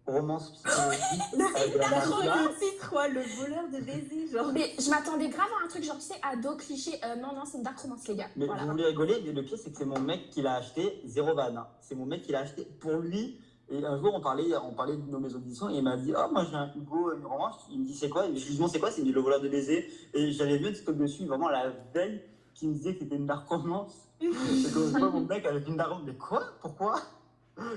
[0.09, 1.23] romance psychologique.
[1.57, 4.51] avec la le titre, quoi, le voleur de baiser, genre.
[4.53, 6.93] Mais je m'attendais grave à un truc genre, tu sais, ado, cliché.
[7.05, 8.27] Euh, non, non, c'est une dark romance, les gars.
[8.37, 8.65] Mais Voilà.
[8.65, 11.35] vous voulez rigoler, mais le pire c'est que c'est mon mec qui l'a acheté, zéro
[11.35, 11.55] van.
[11.57, 11.67] hein.
[11.81, 13.41] C'est mon mec qui l'a acheté pour lui.
[13.71, 16.15] Et un jour on parlait, on parlait de nos maisons d'édition et il m'a dit
[16.17, 17.67] Oh, moi j'ai un Hugo, une romance.
[17.71, 18.25] Il me dit C'est quoi?
[18.27, 18.91] Je lui dis Non, c'est quoi?
[18.91, 19.91] C'est le voleur de baiser.
[20.15, 22.23] Et j'avais vu un TikTok dessus, vraiment la veille,
[22.55, 23.95] qui me disait que c'était une dark romance.
[24.23, 26.43] et quand je vois mon mec avec une dark romance, mais quoi?
[26.63, 27.03] Pourquoi?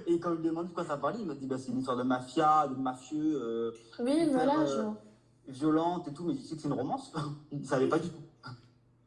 [0.07, 1.79] Et quand je lui demande de quoi ça parlait, il m'a dit bah, C'est une
[1.79, 4.95] histoire de mafia, de mafieux, euh, Oui, voilà, euh, genre.
[5.47, 6.23] violente et tout.
[6.23, 7.11] Mais je sais que c'est une romance.
[7.51, 8.21] il ne savait pas du tout.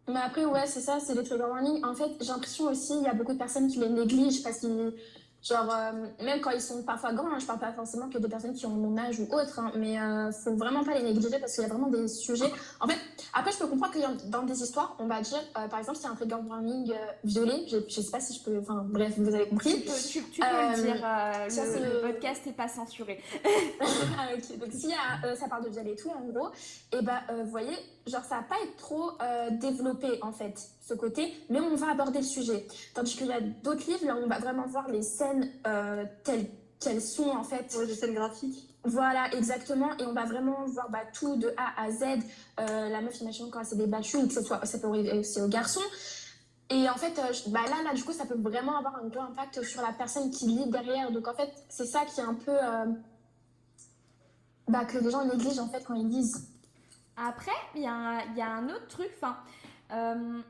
[0.08, 1.82] Mais après, ouais, c'est ça, c'est les trigger warnings.
[1.84, 4.58] En fait, j'ai l'impression aussi, il y a beaucoup de personnes qui les négligent parce
[4.58, 4.92] qu'ils.
[5.46, 8.28] Genre, euh, même quand ils sont parfois grands, hein, je parle pas forcément que des
[8.28, 11.38] personnes qui ont mon âge ou autre, hein, mais euh, faut vraiment pas les négliger
[11.38, 12.50] parce qu'il y a vraiment des sujets.
[12.80, 12.96] En fait,
[13.34, 16.06] après, je peux comprendre que dans des histoires, on va dire, euh, par exemple, s'il
[16.06, 18.58] y a un trigger warning euh, violet, je, je sais pas si je peux.
[18.58, 19.80] Enfin, bref, vous avez Tu compris.
[19.80, 23.20] peux, tu, tu peux Euh, le dire, le, le le- podcast n'est pas censuré.
[24.18, 24.58] Ah, ok.
[24.58, 26.48] Donc, s'il y a, euh, ça parle de violet et tout, en gros,
[26.92, 30.70] et ben, euh, vous voyez, genre, ça va pas être trop euh, développé, en fait,
[30.80, 32.66] ce côté, mais on va aborder le sujet.
[32.94, 36.46] Tandis qu'il y a d'autres livres, là, on va vraiment voir les scènes euh, telles
[36.80, 37.74] qu'elles sont, en fait.
[37.78, 38.68] Ouais, des scènes graphiques.
[38.84, 39.96] Voilà, exactement.
[39.98, 42.02] Et on va vraiment voir bah, tout de A à Z.
[42.60, 45.18] Euh, la meuf, imaginons quand elle s'est débattue, ou que ce soit, ça peut arriver
[45.18, 45.80] aussi aux garçons.
[46.70, 47.14] Et en fait,
[47.48, 50.30] bah là, là, du coup, ça peut vraiment avoir un gros impact sur la personne
[50.30, 51.10] qui lit derrière.
[51.10, 52.56] Donc, en fait, c'est ça qui est un peu.
[54.68, 56.53] bah, que les gens négligent, en fait, quand ils lisent.
[57.16, 59.08] Après, il y, a un- il y a un autre truc.
[59.16, 59.36] Enfin,
[59.92, 60.40] euh,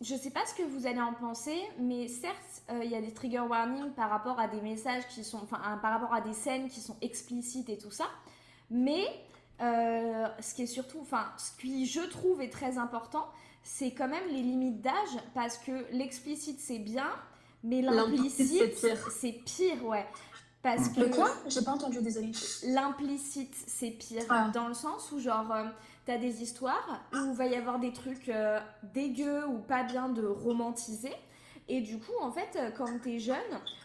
[0.00, 3.00] je sais pas ce que vous allez en penser, mais certes, euh, il y a
[3.00, 6.34] des trigger warnings par rapport à des messages qui sont, enfin, par rapport à des
[6.34, 8.06] scènes qui sont explicites et tout ça.
[8.70, 9.04] Mais
[9.60, 13.26] euh, ce qui est surtout, enfin, ce qui je trouve est très important,
[13.62, 14.94] c'est quand même les limites d'âge,
[15.34, 17.08] parce que l'explicite c'est bien,
[17.62, 19.84] mais L'implicite, c'est pire.
[19.86, 20.04] ouais.
[20.62, 21.28] Parce que Le quoi?
[21.48, 22.30] J'ai pas entendu, désolée.
[22.66, 24.50] l'implicite c'est pire Ah.
[24.54, 25.64] dans le sens où genre euh,
[26.04, 28.58] t'as des histoires où il va y avoir des trucs euh,
[28.94, 31.12] dégueux ou pas bien de romantiser
[31.68, 33.36] et du coup en fait euh, quand t'es jeune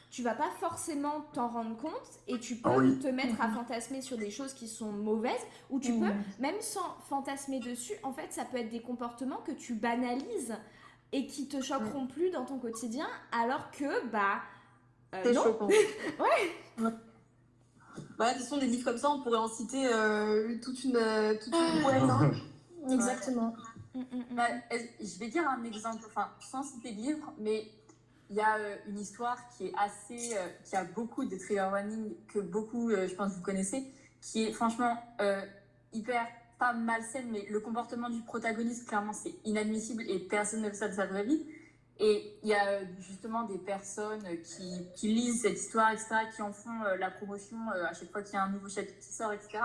[0.09, 1.91] tu vas pas forcément t'en rendre compte
[2.27, 2.97] et tu peux Ah oui.
[2.99, 5.99] te mettre à fantasmer sur des choses qui sont mauvaises ou tu Mhm.
[6.07, 10.55] peux même sans fantasmer dessus en fait ça peut être des comportements que tu banalises
[11.11, 14.41] et qui te choqueront plus dans ton quotidien alors que bah
[15.15, 15.43] euh, non.
[15.43, 15.67] choquant.
[16.19, 16.91] ouais.
[17.97, 20.95] De toute façon, des livres comme ça, on pourrait en citer euh, toute une.
[20.95, 22.31] euh, toute une boîte, hein.
[22.91, 23.53] Exactement.
[24.31, 27.67] Bah, je vais dire un exemple, enfin, sans citer de livre, mais
[28.29, 30.35] il y a euh, une histoire qui est assez.
[30.37, 33.85] euh, qui a beaucoup de trigger warning que beaucoup, euh, je pense, vous connaissez,
[34.21, 35.41] qui est franchement euh,
[35.93, 36.25] hyper.
[36.59, 40.87] pas malsaine, mais le comportement du protagoniste, clairement, c'est inadmissible et personne ne fait ça
[40.87, 41.45] de sa vraie vie.
[41.99, 44.23] Et il y a euh, justement des personnes
[44.95, 48.21] qui, lisent cette histoire, etc., qui en font euh, la promotion euh, à chaque fois
[48.21, 49.59] qu'il y a un nouveau chapitre qui sort, etc.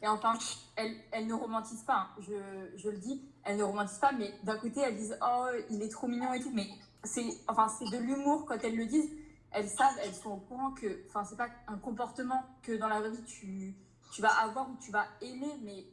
[0.00, 0.32] Et enfin,
[0.76, 2.08] elles, elles ne romantisent pas, hein.
[2.20, 2.32] je,
[2.76, 5.90] je le dis, elles ne romantisent pas, mais d'un côté, elles disent Oh, il est
[5.90, 6.66] trop mignon et tout, mais
[7.04, 9.10] c'est enfin, de l'humour quand elles le disent.
[9.50, 12.98] Elles savent, elles sont au courant que enfin, c'est pas un comportement que dans la
[12.98, 13.74] vraie vie tu,
[14.12, 15.84] tu vas avoir ou tu vas aimer, mais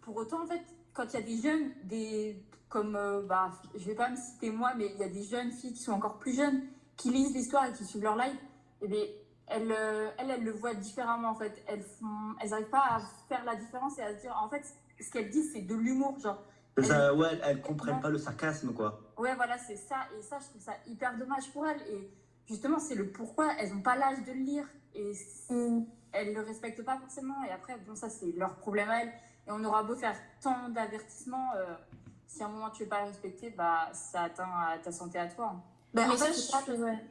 [0.00, 0.62] pour autant, en fait,
[0.94, 2.42] quand il y a des jeunes, des,
[2.76, 5.50] comme, euh, bah, je vais pas me citer moi, mais il y a des jeunes
[5.50, 6.60] filles qui sont encore plus jeunes,
[6.98, 8.36] qui lisent l'histoire et qui suivent leur live,
[8.82, 9.00] et bien,
[9.46, 11.62] elles, euh, elles, elles le voient différemment, en fait.
[11.66, 12.98] Elles font, elles n'arrivent pas à
[13.30, 14.62] faire la différence et à se dire, en fait,
[15.00, 16.42] ce qu'elles disent, c'est de l'humour, genre.
[16.82, 19.00] Ça, ouais, elles comprennent pas le sarcasme, quoi.
[19.16, 20.00] Ouais, voilà, c'est ça.
[20.18, 21.80] Et ça, je trouve ça hyper dommage pour elles.
[21.90, 22.10] Et
[22.46, 24.66] justement, c'est le pourquoi elles n'ont pas l'âge de le lire.
[24.94, 25.12] Et
[25.48, 25.84] Mm.
[26.12, 27.42] elles le respectent pas forcément.
[27.48, 29.12] Et après, bon, ça, c'est leur problème à elles.
[29.46, 31.74] Et on aura beau faire tant d'avertissements, euh,
[32.26, 35.18] si à un moment tu veux pas le respecter, bah, ça atteint à ta santé
[35.18, 35.52] à toi.
[35.54, 35.62] hein.
[35.94, 37.04] Bah, Mais en ça, fait, je je- ouais.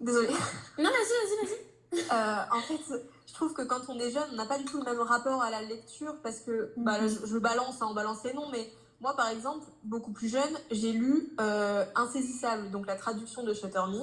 [0.00, 0.28] Désolée.
[0.78, 2.00] Non, vas-y, vas-y, vas-y.
[2.12, 2.78] Euh, en fait,
[3.26, 5.42] je trouve que quand on est jeune, on n'a pas du tout le même rapport
[5.42, 8.48] à la lecture parce que bah, là, je, je balance, hein, on balance les noms,
[8.50, 13.54] mais moi, par exemple, beaucoup plus jeune, j'ai lu euh, Insaisissable, donc la traduction de
[13.54, 14.02] Shutter Me.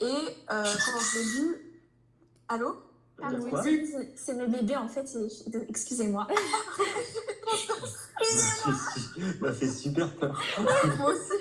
[0.00, 1.80] Et euh, quand je l'ai lu.
[2.48, 2.76] Allô?
[3.22, 3.28] Ah,
[3.64, 5.06] oui, c'est- mes bébés, en fait.
[5.06, 6.26] c'est- Excusez-moi.
[9.40, 10.40] Ça fait super peur.
[10.98, 11.36] Moi aussi.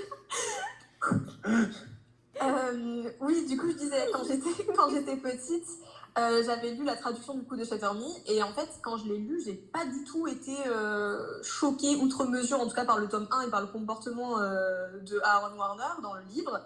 [2.42, 5.68] Euh, oui, du coup, je disais, quand j'étais, petite,
[6.18, 9.06] euh, j'avais lu la traduction du coup de Shutter Me, et en fait, quand je
[9.06, 12.98] l'ai lu, j'ai pas du tout été euh, choquée outre mesure, en tout cas par
[12.98, 16.62] le tome 1 et par le comportement de Aaron Warner dans le livre.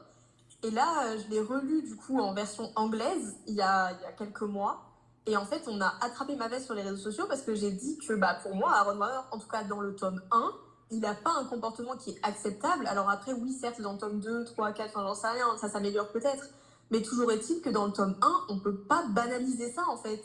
[0.63, 4.05] Et là, je l'ai relu du coup en version anglaise il y a, il y
[4.05, 4.88] a quelques mois.
[5.29, 7.69] Et en fait, on a attrapé ma veste sur les réseaux sociaux parce que j'ai
[7.71, 10.51] dit que bah, pour moi, Aaron Warner, en tout cas dans le tome 1,
[10.89, 12.87] il n'a pas un comportement qui est acceptable.
[12.87, 15.69] Alors après, oui, certes, dans le tome 2, 3, 4, enfin, j'en sais rien, ça
[15.69, 16.47] s'améliore peut-être.
[16.89, 20.23] Mais toujours est-il que dans le tome 1, on peut pas banaliser ça, en fait.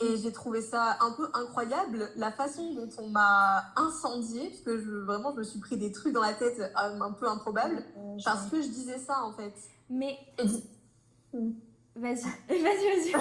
[0.00, 4.76] Et j'ai trouvé ça un peu incroyable, la façon dont on m'a incendié, parce que
[4.80, 7.84] je, vraiment, je me suis pris des trucs dans la tête euh, un peu improbables,
[8.24, 9.54] parce que je disais ça, en fait.
[9.88, 10.18] Mais.
[10.40, 11.54] Et du-
[11.96, 13.12] Vas-y, vas-y, vas-y.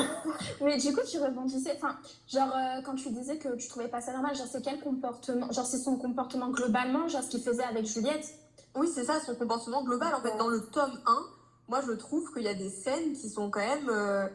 [0.61, 1.95] Mais du coup, tu rebondissais, enfin,
[2.27, 5.51] genre, euh, quand tu disais que tu trouvais pas ça normal, genre, c'est quel comportement,
[5.51, 8.33] genre, c'est son comportement globalement, genre, ce qu'il faisait avec Juliette?
[8.75, 10.15] Oui, c'est ça, son comportement global.
[10.15, 11.25] En fait, dans le tome 1,
[11.67, 13.89] moi, je trouve qu'il y a des scènes qui sont quand même.
[13.89, 14.27] euh,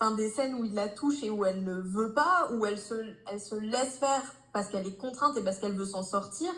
[0.00, 2.78] Enfin, des scènes où il la touche et où elle ne veut pas, où elle
[2.78, 2.94] se,
[3.30, 6.50] elle se laisse faire parce qu'elle est contrainte et parce qu'elle veut s'en sortir.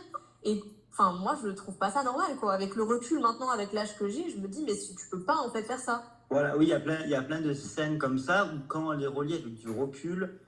[0.45, 2.55] Et enfin, moi, je trouve pas ça normal, quoi.
[2.55, 5.23] Avec le recul maintenant, avec l'âge que j'ai, je me dis, mais si tu peux
[5.25, 6.05] pas, en fait, faire ça.
[6.35, 8.91] Voilà, oui, il y a plein, y a plein de scènes comme ça où quand
[8.91, 10.41] les relie avec du recul,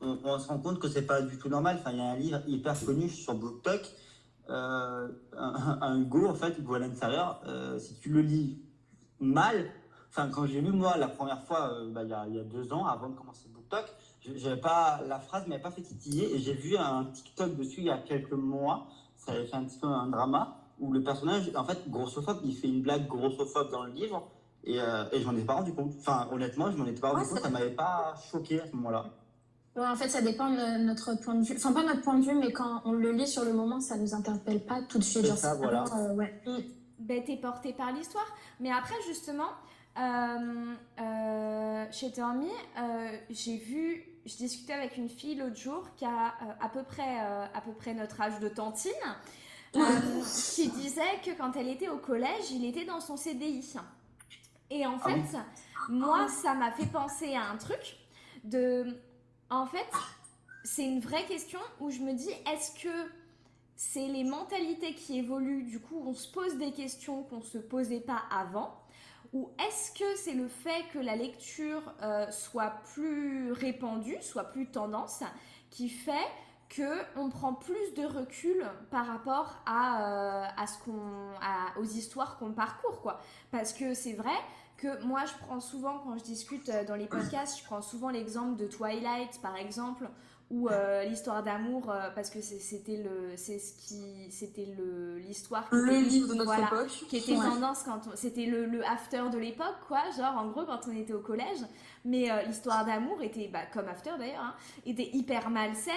[0.00, 1.76] on, se rend compte que c'est pas du tout normal.
[1.78, 3.88] Enfin, il y a un livre hyper connu sur BookTok,
[4.50, 7.40] euh, un, un Hugo, en fait, Hugo l'intérieur.
[7.46, 8.60] euh, si tu le lis
[9.20, 9.70] mal,
[10.08, 12.42] enfin, quand j'ai lu moi la première fois, euh, bah, il y, a, y a
[12.42, 13.84] deux ans, avant de commencer BookTok,
[14.60, 17.90] pas la phrase m'avait pas fait titiller et j'ai vu un TikTok dessus il y
[17.90, 18.88] a quelques mois.
[19.14, 22.56] Ça avait fait un petit peu un drama où le personnage, en fait, grossophobe, il
[22.56, 24.32] fait une blague grossophobe dans le livre.
[24.64, 25.92] Et, euh, et je m'en ai pas rendu compte.
[26.00, 27.38] Enfin, honnêtement, je m'en étais pas rendu Ouais, compte.
[27.38, 29.06] ça- Ça m'avait pas choqué à ce moment-là.
[29.76, 31.54] Ouais, en fait, ça dépend de notre point de vue.
[31.56, 33.96] Enfin, pas notre point de vue, mais quand on le lit sur le moment, ça
[33.96, 35.22] nous interpelle pas tout de suite.
[35.22, 35.84] C'est Genre, ça, voilà.
[35.96, 36.40] euh, ouais.
[36.98, 38.26] ben, t'es porté par l'histoire.
[38.60, 39.50] Mais après, justement,
[39.98, 46.04] euh, euh, chez Tommy, euh, j'ai vu, je discutais avec une fille l'autre jour qui
[46.04, 48.90] a euh, à, peu près, euh, à peu près notre âge de tantine,
[49.76, 49.80] euh,
[50.54, 53.74] qui disait que quand elle était au collège, il était dans son CDI.
[54.70, 55.98] Et en Ah fait, oui.
[55.98, 57.96] moi, ça m'a fait penser à un truc
[58.44, 58.96] de...
[59.50, 59.86] En fait,
[60.64, 63.10] c'est une vraie question où je me dis, est-ce que
[63.76, 67.58] c'est les mentalités qui évoluent, du coup on se pose des questions qu'on ne se
[67.58, 68.74] posait pas avant
[69.32, 74.66] Ou est-ce que c'est le fait que la lecture euh, soit plus répandue, soit plus
[74.66, 75.22] tendance,
[75.70, 76.26] qui fait
[76.68, 76.82] que
[77.16, 82.52] on prend plus de recul par rapport à, euh, à ce qu'on, aux histoires qu'on
[82.52, 83.20] parcourt, quoi.
[83.50, 84.34] Parce que c'est vrai
[84.76, 88.10] que moi, je prends souvent, quand je discute euh, dans les podcasts, je prends souvent
[88.10, 90.08] l'exemple de Twilight, par exemple,
[90.50, 95.68] ou euh, l'histoire d'amour, euh, parce que c'était le, c'est ce qui, c'était le, l'histoire.
[95.68, 96.88] qui Le était- livre de notre voilà, époque.
[97.08, 97.44] qui était Ouais.
[97.44, 101.12] tendance quand c'était le, le after de l'époque quoi genre en gros quand on était
[101.12, 101.58] au collège
[102.04, 104.54] mais euh, l'histoire d'amour était bah, comme after d'ailleurs hein,
[104.86, 105.94] était hyper malsaine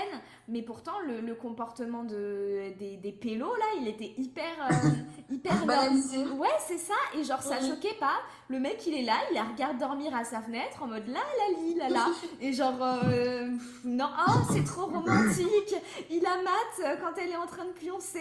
[0.47, 4.89] mais pourtant le, le comportement de des, des pélos là il était hyper euh,
[5.31, 6.17] hyper Banalisé.
[6.25, 6.93] Ouais, c'est ça.
[7.15, 7.69] Et genre, ça Oui.
[7.69, 8.15] choquait pas.
[8.49, 11.19] Le mec, il est là, il la regarde dormir à sa fenêtre en mode là,
[11.19, 12.07] là, li, là, là.
[12.41, 13.49] Et genre, euh,
[13.85, 15.75] non, oh, c'est trop romantique.
[16.09, 18.19] Il la mate quand elle est en train de pioncer.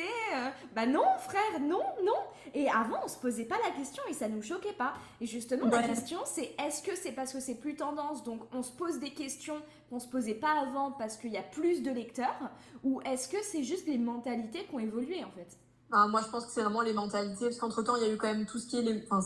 [0.74, 2.12] Bah non, frère, non, non.
[2.54, 4.94] Et avant, on se posait pas la question et ça nous choquait pas.
[5.20, 8.62] Et justement, la question, c'est est-ce que c'est parce que c'est plus tendance, donc on
[8.62, 11.90] se pose des questions qu'on se posait pas avant parce qu'il y a plus de
[11.90, 12.50] lecteurs,
[12.84, 15.58] ou est-ce que c'est juste les mentalités qui ont évolué en fait?
[15.92, 18.16] Ah, moi, je pense que c'est vraiment les mentalités, parce qu'entre-temps, il y a eu
[18.16, 18.82] quand même tout ce qui est...
[18.82, 19.02] Les...
[19.10, 19.20] Enfin,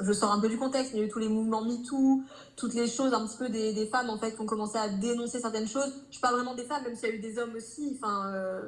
[0.00, 2.22] je sors un peu du contexte, il y a eu tous les mouvements MeToo,
[2.54, 4.88] toutes les choses un petit peu des, des femmes, en fait, qui ont commencé à
[4.88, 5.92] dénoncer certaines choses.
[6.12, 7.98] Je parle vraiment des femmes, même s'il y a eu des hommes aussi.
[8.00, 8.62] Enfin, euh,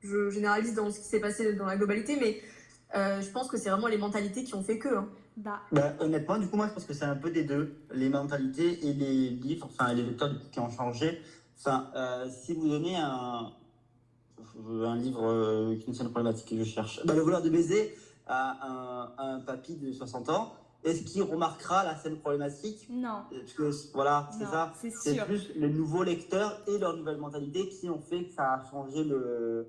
[0.00, 2.40] je généralise dans ce qui s'est passé dans la globalité, mais
[2.96, 4.88] euh, je pense que c'est vraiment les mentalités qui ont fait que.
[4.88, 5.08] hein.
[5.38, 8.08] Bah, Bah, honnêtement, du coup, moi, je pense que c'est un peu des deux, les
[8.08, 11.22] mentalités et les livres, enfin, les lecteurs du coup, qui ont changé.
[11.58, 13.52] Enfin, euh, si vous donnez un,
[14.84, 17.50] un livre euh, qui est une seule problématique que je cherche, bah, Le voleur de
[17.50, 17.96] baiser
[18.26, 20.52] à un, à un papy de 60 ans,
[20.84, 22.86] est-ce qu'il remarquera la scène problématique?
[22.90, 23.22] Non.
[23.30, 24.72] Parce que, voilà, c'est ça.
[25.00, 28.70] c'est plus les nouveaux lecteurs et leur nouvelle mentalité qui ont fait que ça a
[28.70, 29.66] changé le.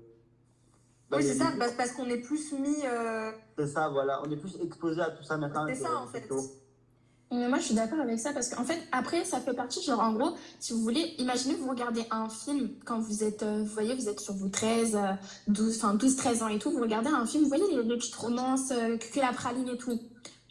[1.10, 2.76] Bah, oui, c'est ça, parce, parce qu'on est plus mis...
[2.84, 4.22] euh, C'est ça, voilà.
[4.24, 5.66] On est plus exposé à tout ça maintenant.
[5.68, 6.28] C'est ça, en fait.
[7.32, 10.00] Mais moi, je suis d'accord avec ça parce qu'en fait, après, ça fait partie, genre,
[10.00, 13.72] en gros, si vous voulez, imaginez, vous regardez un film quand vous êtes, euh, vous
[13.72, 15.12] voyez, vous êtes sur vos 13, euh,
[15.46, 17.96] 12, enfin 12, 13 ans et tout, vous regardez un film, vous voyez les, les
[17.96, 19.96] petites romances, euh, que la praline et tout.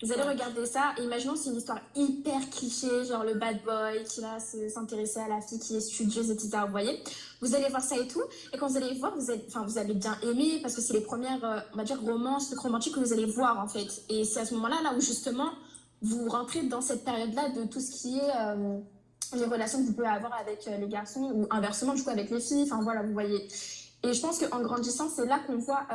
[0.01, 4.01] Vous allez regarder ça, et imaginons c'est une histoire hyper cliché, genre le bad boy
[4.05, 6.59] qui va se- s'intéresser à la fille qui est studieuse, etc.
[6.65, 7.03] Vous voyez
[7.41, 8.21] Vous allez voir ça et tout,
[8.53, 11.01] et quand vous allez voir, vous, êtes, vous allez bien aimer parce que c'est les
[11.01, 14.03] premières, euh, on va dire, romances, romantiques que vous allez voir en fait.
[14.09, 15.49] Et c'est à ce moment-là, là où justement,
[16.01, 18.79] vous rentrez dans cette période-là de tout ce qui est euh,
[19.35, 22.29] les relations que vous pouvez avoir avec euh, les garçons ou inversement du coup avec
[22.29, 22.63] les filles.
[22.63, 23.47] Enfin voilà, vous voyez.
[24.03, 25.85] Et je pense qu'en grandissant, c'est là qu'on voit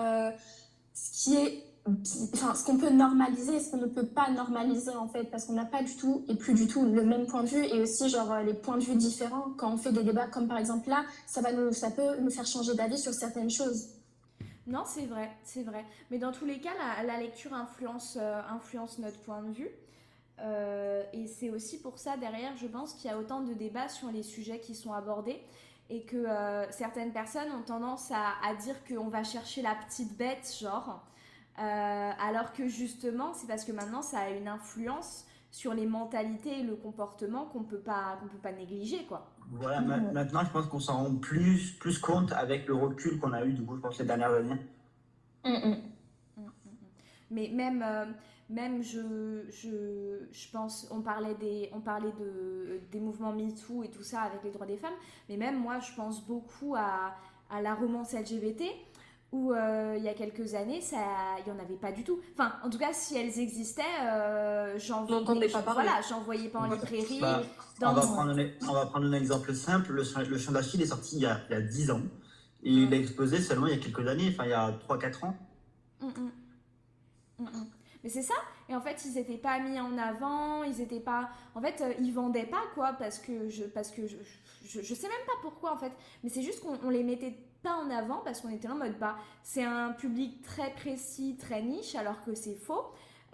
[0.95, 4.95] ce qui est, enfin ce qu'on peut normaliser et ce qu'on ne peut pas normaliser
[4.97, 7.43] en fait, parce qu'on n'a pas du tout et plus du tout le même point
[7.43, 9.53] de vue et aussi genre euh, les points de vue différents.
[9.59, 12.31] Quand on fait des débats comme par exemple là, ça va nous, ça peut nous
[12.31, 13.89] faire changer d'avis sur certaines choses.
[14.67, 15.85] Non, c'est vrai, c'est vrai.
[16.11, 16.71] Mais dans tous les cas,
[17.05, 19.69] la, lecture influence, euh, influence notre point de vue.
[21.13, 24.11] et c'est aussi pour ça derrière, je pense qu'il y a autant de débats sur
[24.11, 25.39] les sujets qui sont abordés
[25.91, 26.27] et que
[26.71, 31.05] certaines personnes ont tendance à, à dire qu'on va chercher la petite bête, genre,
[31.57, 36.63] alors que justement, c'est parce que maintenant ça a une influence sur les mentalités et
[36.65, 39.31] le comportement qu'on peut pas qu'on peut pas négliger quoi.
[39.53, 43.45] Voilà, maintenant je pense qu'on s'en rend plus plus compte avec le recul qu'on a
[43.45, 44.59] eu du coup je pense ces dernières années.
[45.45, 45.77] Mm, mm.
[46.39, 46.51] Mm,
[47.31, 48.07] Mais même euh,
[48.51, 53.91] même je, je, je, pense on parlait des on parlait de des mouvements MeToo et
[53.91, 57.15] tout ça avec les droits des femmes, mais même moi je pense beaucoup à,
[57.49, 58.65] à la romance LGBT
[59.35, 60.97] où euh, il y a quelques années, ça,
[61.39, 62.21] il n'y en avait pas du tout.
[62.35, 66.61] Enfin, en tout cas, si elles existaient, euh, j'en voyais pas, voilà, j'en voyais pas
[66.61, 67.19] en librairie.
[67.21, 67.43] Bah,
[67.83, 69.93] on, va prendre un, on, va prendre un, exemple simple.
[69.93, 72.03] Le, le chant d'Achille est sorti il y, a, il y, a, 10 ans.
[72.63, 75.25] Et il a explosé seulement il y a quelques années, enfin il y a 3-4
[75.27, 75.37] ans.
[76.01, 76.31] Mm, mm.
[77.41, 77.67] Mm,
[78.05, 78.35] mais c'est ça.
[78.69, 81.31] Et en fait, ils n'étaient pas mis en avant, ils étaient pas.
[81.57, 84.17] En fait, euh, ils vendaient pas quoi, parce que je, parce que je,
[84.65, 85.93] je, je sais même pas pourquoi en fait.
[86.23, 89.17] Mais c'est juste qu'on les mettait pas en avant parce qu'on était en mode bah
[89.43, 92.85] c'est un public très précis, très niche, alors que c'est faux.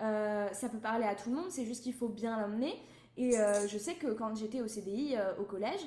[0.01, 2.81] Euh, ça peut parler à tout le monde, c'est juste qu'il faut bien l'emmener.
[3.19, 5.81] Et euh, je sais que quand j'étais au CDI au collège,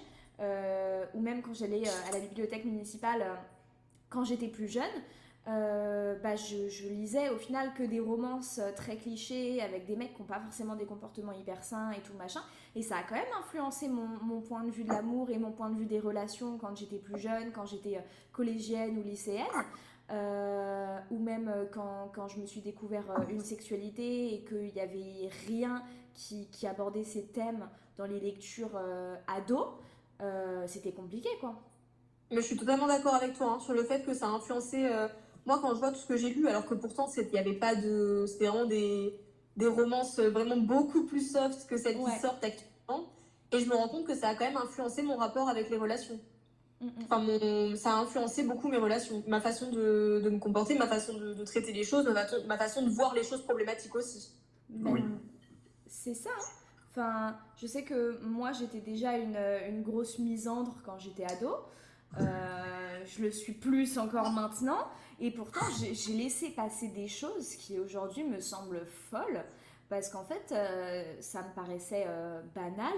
[1.13, 3.25] ou même quand j'allais à la bibliothèque municipale
[4.09, 4.83] quand j'étais plus jeune,
[5.49, 10.13] euh, bah, je, lisais au final que des romances euh, très clichés avec des mecs
[10.13, 12.39] qui n'ont pas forcément des comportements hyper sains et tout machin.
[12.75, 15.69] Et ça a quand même influencé mon, point de vue de l'amour et mon point
[15.69, 18.01] de vue des relations quand j'étais plus jeune, quand j'étais euh,
[18.31, 19.43] collégienne ou lycéenne.
[21.11, 25.83] ou même quand, quand, je me suis découvert une sexualité et qu'il n'y avait rien
[26.13, 28.79] qui, abordait ces thèmes dans les lectures
[29.27, 29.67] ados,
[30.67, 31.55] c'était compliqué quoi.
[32.31, 34.87] Mais je suis totalement d'accord avec toi hein, sur le fait que ça a influencé
[35.45, 37.53] moi, quand je vois tout ce que j'ai lu, alors que pourtant, il n'y avait
[37.53, 38.25] pas de.
[38.27, 39.13] C'était vraiment des,
[39.57, 43.09] des romances vraiment beaucoup plus soft que celles qui sortent actuellement.
[43.51, 45.77] Et je me rends compte que ça a quand même influencé mon rapport avec les
[45.77, 46.19] relations.
[46.81, 46.91] Mm, mm.
[47.03, 50.87] Enfin, mon, ça a influencé beaucoup mes relations, ma façon de, de me comporter, ma
[50.87, 54.31] façon de, de, traiter les choses, ma, ma façon de voir les choses problématiques aussi.
[54.69, 55.03] Ben, oui.
[55.87, 56.29] C'est ça.
[56.29, 56.43] Hein.
[56.91, 61.49] Enfin, je sais que moi, j'étais déjà une, une, grosse misandre quand j'étais ado.
[62.19, 64.87] Euh, je le suis plus encore maintenant.
[65.19, 69.43] Et pourtant, j'ai laissé passer des choses qui aujourd'hui me semblent folles,
[69.89, 72.93] parce qu'en fait, euh, ça me paraissait euh, banal.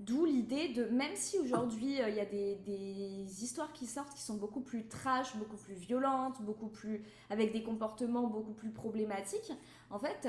[0.00, 4.22] D'où l'idée de, même si aujourd'hui il y a des, des, histoires qui sortent qui
[4.22, 9.52] sont beaucoup plus trash, beaucoup plus violentes, beaucoup plus avec des comportements beaucoup plus problématiques,
[9.90, 10.26] en fait,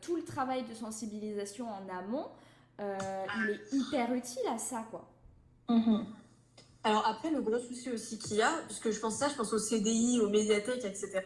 [0.00, 2.26] tout le travail de sensibilisation en amont,
[2.80, 5.08] il est hyper utile à ça, quoi.
[5.68, 6.04] Mm-hmm.
[6.84, 9.52] Alors après, le gros souci aussi qu'il y a, puisque je pense ça, je pense
[9.52, 11.20] au CDI, aux médiathèques, etc.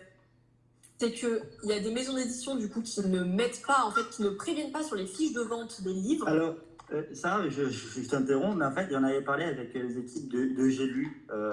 [0.99, 4.09] C'est qu'il y a des maisons d'édition du coup qui ne mettent pas, en fait,
[4.11, 6.29] qui ne préviennent pas sur les fiches de vente des livres.
[6.29, 6.55] Alors,
[6.93, 9.99] euh, ça, je, je, t'interromps, mais en fait, il y en avait parlé avec les
[9.99, 10.63] équipes de, de
[11.33, 11.53] euh,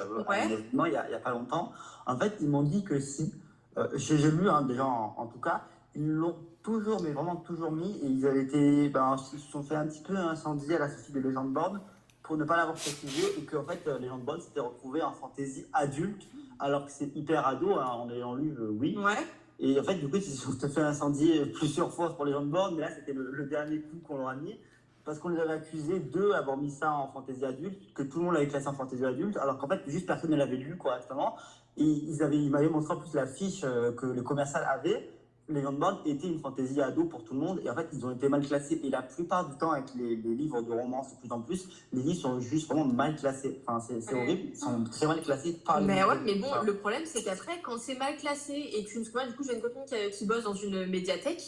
[0.73, 1.71] il n'y a, a, pas longtemps.
[2.05, 3.33] En fait, ils m'ont dit que si,
[3.77, 5.63] euh, j'ai lu hein, déjà en, tout cas,
[5.95, 9.63] ils l'ont toujours, mais vraiment toujours mis, et ils avaient été, ben, ils se sont
[9.63, 11.81] fait un petit peu incendier à la sortie des légendes bornes
[12.23, 15.01] pour ne pas l'avoir précisé et qu'en fait, euh, les gens de bonne s'étaient retrouvés
[15.01, 16.23] en fantaisie adulte,
[16.59, 18.97] alors que c'est hyper ado, hein, en ayant lu, euh, oui.
[18.97, 19.27] Ouais.
[19.59, 22.75] Et en fait, du coup, ils se sont fait incendier plusieurs fois pour de borne,
[22.75, 24.57] mais là, c'était le, dernier coup qu'on leur a mis,
[25.03, 28.25] parce qu'on les avait accusés d'eux avoir mis ça en fantaisie adulte, que tout le
[28.25, 31.35] monde l'avait classé en fantaisie adulte, alors qu'en fait, juste personne ne l'avait lu correctement.
[31.75, 35.09] Et ils, avaient, ils m'avaient montré en plus la fiche euh, que le commercial avait,
[35.49, 38.11] les Born était une fantaisie ado pour tout le monde et en fait ils ont
[38.11, 38.79] été mal classés.
[38.83, 42.01] Et la plupart du temps avec les, livres de romance de plus en plus les
[42.01, 43.61] livres sont juste vraiment mal classés.
[43.67, 44.51] Enfin c'est horrible.
[44.53, 47.61] Ils sont très mal classés par les mais ouais mais bon le problème c'est qu'après
[47.61, 50.53] quand c'est mal classé et qu'une moi du coup j'ai une copine qui, bosse dans
[50.53, 51.43] une médiathèque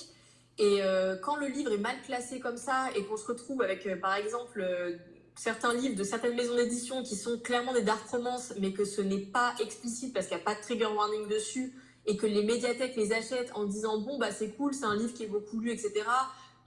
[0.57, 3.87] et euh, quand le livre est mal classé comme ça et qu'on se retrouve avec
[3.87, 4.97] euh, par exemple euh,
[5.35, 9.01] certains livres de certaines maisons d'édition qui sont clairement des dark romance mais que ce
[9.01, 11.73] n'est pas explicite parce qu'il n'y a pas de trigger warning dessus
[12.05, 15.13] et que les médiathèques les achètent en disant bon bah c'est cool, c'est un livre
[15.13, 16.03] qui est beaucoup lu, etc.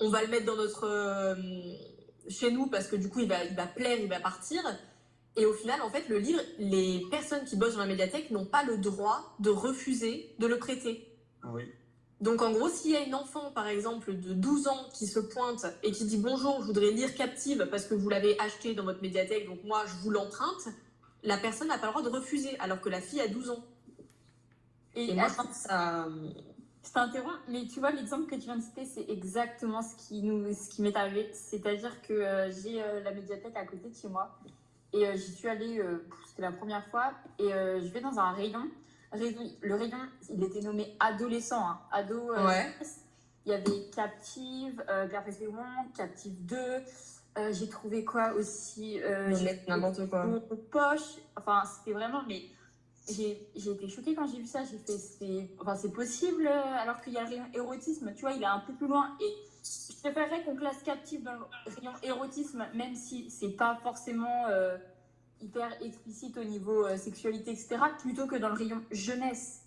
[0.01, 1.35] On va le mettre dans notre euh,
[2.29, 4.63] chez nous parce que du coup il va, il va plaire, il va partir.
[5.37, 8.47] Et au final, en fait, le livre, les personnes qui bossent dans la médiathèque n'ont
[8.47, 11.07] pas le droit de refuser de le prêter.
[11.45, 11.63] Ah oui.
[12.21, 15.21] Donc en gros, s'il y a une enfant, par exemple, de 12 ans qui se
[15.21, 18.83] pointe et qui dit bonjour, je voudrais lire Captive parce que vous l'avez acheté dans
[18.83, 20.69] votre médiathèque, donc moi je vous l'emprunte,
[21.23, 23.65] la personne n'a pas le droit de refuser, alors que la fille a 12 ans.
[24.95, 26.07] Et, moi, je pense que ça.
[26.85, 30.23] Je t'interromps, mais tu vois, l'exemple que tu viens de citer, c'est exactement ce qui,
[30.23, 31.29] nous, ce qui m'est arrivé.
[31.35, 34.39] C'est-à-dire que euh, j'ai euh, la médiathèque à côté de chez moi.
[34.95, 35.83] Et euh, j'y suis allée,
[36.27, 37.13] c'était la première fois.
[37.39, 38.71] Et je vais dans un rayon.
[39.13, 39.99] Le rayon,
[40.31, 41.69] il était nommé adolescent.
[41.69, 42.33] Hein, ado.
[42.33, 42.73] ouais.
[43.49, 45.65] il y avait Captive, euh, Garfest Léon,
[45.97, 46.57] Captive 2.
[46.57, 49.35] Euh, j'ai trouvé quoi aussi euh,
[49.67, 50.27] n'importe quoi.
[50.71, 51.19] poche.
[51.37, 52.23] Enfin, c'était vraiment.
[52.27, 52.43] Mais
[53.11, 54.61] j'ai j'ai été choquée quand j'ai vu ça.
[54.65, 54.99] J'ai fait.
[54.99, 58.13] c'est- Enfin, c'est possible euh, alors qu'il y a le rayon érotisme.
[58.15, 59.17] Tu vois, il est un peu plus loin.
[59.21, 59.33] Et
[59.65, 61.45] je préférerais qu'on classe Captive dans le
[61.77, 64.77] rayon érotisme, même si c'est pas forcément euh,
[65.41, 69.63] hyper explicite au niveau euh, sexualité, etc., plutôt que dans le rayon jeunesse.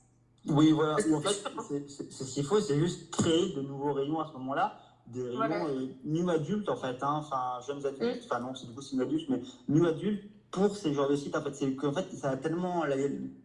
[0.47, 0.95] Oui, voilà.
[1.13, 1.39] En fait,
[1.87, 4.75] c'est- ce qu'il faut, c'est juste créer de nouveaux rayons à ce moment-là,
[5.07, 5.65] des rayons Voilà.
[5.65, 8.95] euh, new adultes en fait, hein, enfin jeunes adultes, enfin non, c'est du coup c'est
[8.95, 11.35] new adultes, mais new adultes pour ces genres de sites.
[11.35, 12.95] En fait, c'est qu'en fait, ça a tellement, la,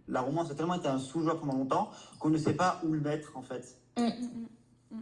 [0.09, 3.01] la romance a tellement été un sous-genre pendant longtemps qu'on ne sait pas où le
[3.01, 3.79] mettre en fait.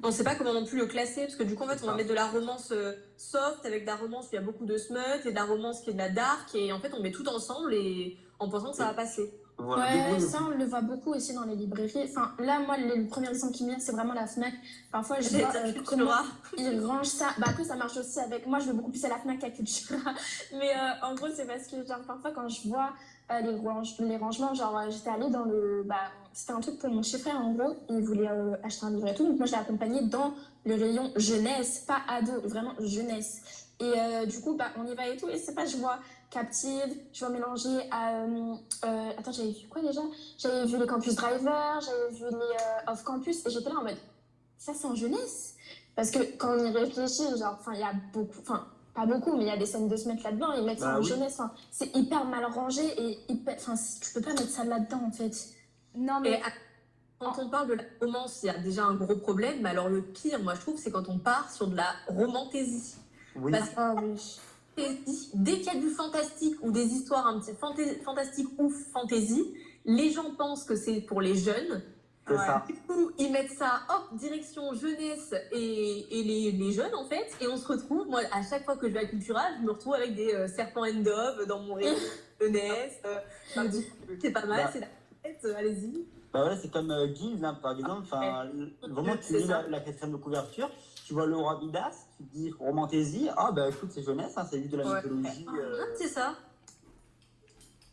[0.02, 1.86] On sait pas comment non plus le classer, parce que du coup, en fait, on
[1.86, 4.42] va mettre de la romance euh, soft avec de la romance où il y a
[4.42, 6.92] beaucoup de smut et de la romance qui est de la dark, et en fait,
[6.94, 9.32] on met tout ensemble et en pensant que ça va passer.
[9.57, 10.12] Voilà.
[10.12, 12.09] Ouais, ça on le voit beaucoup aussi dans les librairies.
[12.11, 14.52] Enfin, là, moi, le, premier exemple qui me vient, c'est vraiment la Fnac.
[14.90, 16.11] Parfois, je vois euh, comment
[16.59, 17.28] ils rangent ça.
[17.38, 18.46] Bah, après, ça marche aussi avec.
[18.46, 20.12] Moi, je vais beaucoup plus à la Fnac qu'à Cultura.
[20.52, 22.90] Mais euh, en gros, c'est parce que, genre, parfois, quand je vois
[23.30, 25.84] euh, les, range- les rangements, genre, euh, j'étais allée dans le.
[25.86, 27.76] Bah, c'était un truc pour mon chef frère, en gros.
[27.88, 28.28] Il voulait
[28.64, 29.24] acheter un livre et tout.
[29.24, 30.34] Donc, moi, je l'ai accompagné dans
[30.66, 33.64] le rayon jeunesse, pas ado, vraiment jeunesse.
[33.80, 35.28] Et euh, du coup, bah, on y va et tout.
[35.28, 35.98] Et c'est pas, je vois
[36.35, 38.22] Captive, je vois mélanger à.
[38.24, 38.55] euh,
[38.85, 40.01] euh, attends, j'avais vu quoi déjà?
[40.37, 42.57] J'avais vu les Campus Driver, j'avais vu les
[42.89, 43.97] euh, Off Campus, et j'étais là en mode,
[44.59, 45.55] ça c'est en jeunesse?
[45.95, 49.37] Parce que quand on y réfléchit, genre, enfin, il y a beaucoup, enfin, pas beaucoup,
[49.37, 51.03] mais il y a des scènes de se mettre là-dedans, ils mettent ça Bah en
[51.03, 51.09] oui.
[51.09, 55.03] jeunesse, enfin, c'est hyper mal rangé et hyper, enfin, tu peux pas mettre ça là-dedans
[55.07, 55.51] en fait.
[55.95, 56.51] Non, Et mais à-
[57.20, 59.89] quand on parle de la romance, il y a déjà un gros problème, mais alors
[59.89, 62.97] le pire, moi, je trouve, c'est quand on part sur de la romantaisie.
[63.37, 63.53] oui.
[63.53, 64.41] Parce Ah oui.
[64.77, 69.55] Dès qu'il y a du fantastique ou des histoires un petit fantais- fantastiques ou fantasy,
[69.85, 71.83] les gens pensent que c'est pour les jeunes.
[72.27, 72.64] c'est ça.
[72.66, 77.27] Du coup, ils mettent ça, hop, direction jeunesse et, et les, les jeunes, en fait.
[77.41, 79.70] Et on se retrouve, moi, à chaque fois que je vais à Cultura, je me
[79.72, 81.79] retrouve avec des euh, serpents and doves dans mon
[82.41, 82.95] jeunesse.
[83.05, 83.18] euh,
[83.51, 83.68] enfin,
[84.20, 84.70] c'est pas mal, Bah.
[84.72, 84.87] c'est la
[85.22, 86.07] fête, euh, allez-y.
[86.35, 88.03] Bah voilà, c'est comme euh, Guy, là, par exemple.
[88.03, 88.47] Enfin,
[88.89, 90.68] vraiment, tu lis la, la quatrième de couverture,
[91.07, 93.28] tu vois le roi Midas, tu te dis romantaisie.
[93.37, 94.97] Ah, bah écoute, c'est jeunesse, hein, c'est juste de la Ouais.
[94.97, 95.47] mythologie.
[95.57, 96.35] euh, c'est ça.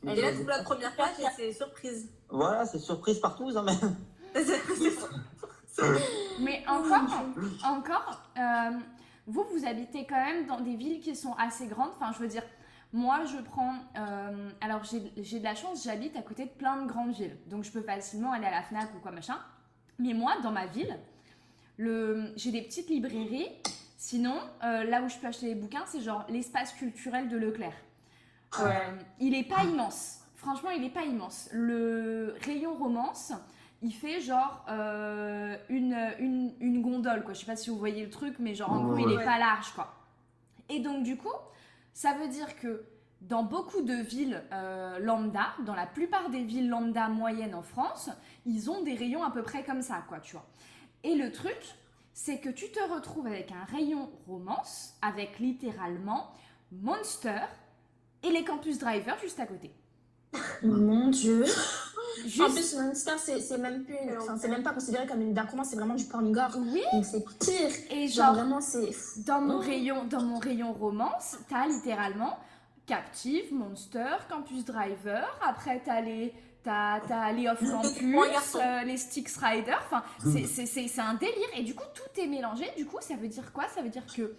[0.01, 2.09] mais Et là, tu vois, la première page et c'est surprise.
[2.29, 4.41] Voilà, c'est surprise partout, hein, mais.
[6.39, 7.25] Mais encore,
[7.63, 8.71] encore, euh,
[9.27, 11.91] vous, vous habitez quand même dans des villes qui sont assez grandes.
[11.95, 12.43] Enfin, je veux dire,
[12.93, 13.73] moi, je prends.
[13.97, 17.37] euh, alors, j'ai de la chance, j'habite à côté de plein de grandes villes.
[17.47, 19.37] Donc, je peux facilement aller à la Fnac ou quoi, machin.
[19.99, 20.97] Mais moi, dans ma ville,
[21.77, 23.49] le- j'ai des petites librairies.
[23.97, 27.73] Sinon, euh, là où je peux acheter des bouquins, c'est genre l'espace culturel de Leclerc.
[28.59, 30.19] Euh, il est pas immense.
[30.35, 31.49] Franchement, il est pas immense.
[31.53, 33.31] Le rayon romance,
[33.83, 37.33] il fait genre euh, une, une, une gondole, quoi.
[37.33, 39.37] Je sais pas si vous voyez le truc, mais genre en gros, il est pas
[39.37, 39.93] large, quoi.
[40.67, 41.29] Et donc, du coup,
[41.93, 42.85] ça veut dire que
[43.21, 48.09] dans beaucoup de villes euh, lambda, dans la plupart des villes lambda moyennes en France,
[48.45, 50.45] ils ont des rayons à peu près comme ça, quoi, tu vois.
[51.03, 51.59] Et le truc,
[52.13, 56.31] c'est que tu te retrouves avec un rayon romance, avec littéralement
[56.71, 57.41] Monster
[58.23, 59.71] et les Campus Driver juste à côté.
[60.63, 61.45] Mon dieu.
[62.25, 62.41] Juste...
[62.41, 63.95] En plus, Monster, c'est même plus,
[64.39, 66.55] c'est même pas considéré comme une dark c'est vraiment du porn gore.
[66.57, 67.69] Oui, Donc c'est pire.
[67.89, 68.89] et Genre, genre, vraiment, c'est.
[69.25, 69.59] dans mon Oh.
[69.61, 72.37] rayon, dans mon rayon romance, t'as littéralement
[72.85, 75.25] Captive, Monster, Campus Driver.
[75.47, 79.75] Après, t'as les, t'as, t'as les Off Campus, euh, les Styx Rider.
[79.85, 80.03] Enfin,
[80.65, 81.47] c'est un délire.
[81.57, 82.65] Et du coup, tout est mélangé.
[82.77, 83.65] Du coup, ça veut dire quoi?
[83.73, 84.35] Ça veut dire que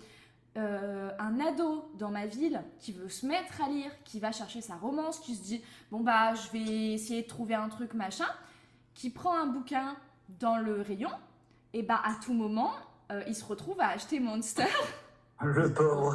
[0.58, 4.60] euh, un ado dans ma ville qui veut se mettre à lire, qui va chercher
[4.60, 8.28] sa romance, qui se dit bon bah je vais essayer de trouver un truc machin,
[8.94, 9.96] qui prend un bouquin
[10.40, 11.10] dans le rayon,
[11.72, 12.72] et bah à tout moment
[13.10, 14.64] euh, il se retrouve à acheter Monster.
[15.44, 16.14] Le pauvre.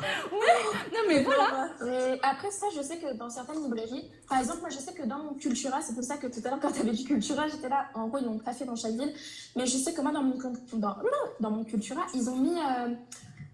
[0.93, 1.69] non mais voilà.
[1.83, 5.03] Mais après ça, je sais que dans certaines librairies, par exemple, moi je sais que
[5.03, 7.47] dans mon Cultura, c'est pour ça que tout à l'heure quand tu avais dit Cultura,
[7.49, 9.13] j'étais là, en gros ils l'ont pas fait dans chaque ville,
[9.57, 10.37] mais je sais que moi dans mon,
[10.73, 10.95] dans,
[11.41, 12.95] dans mon Cultura, ils ont mis euh,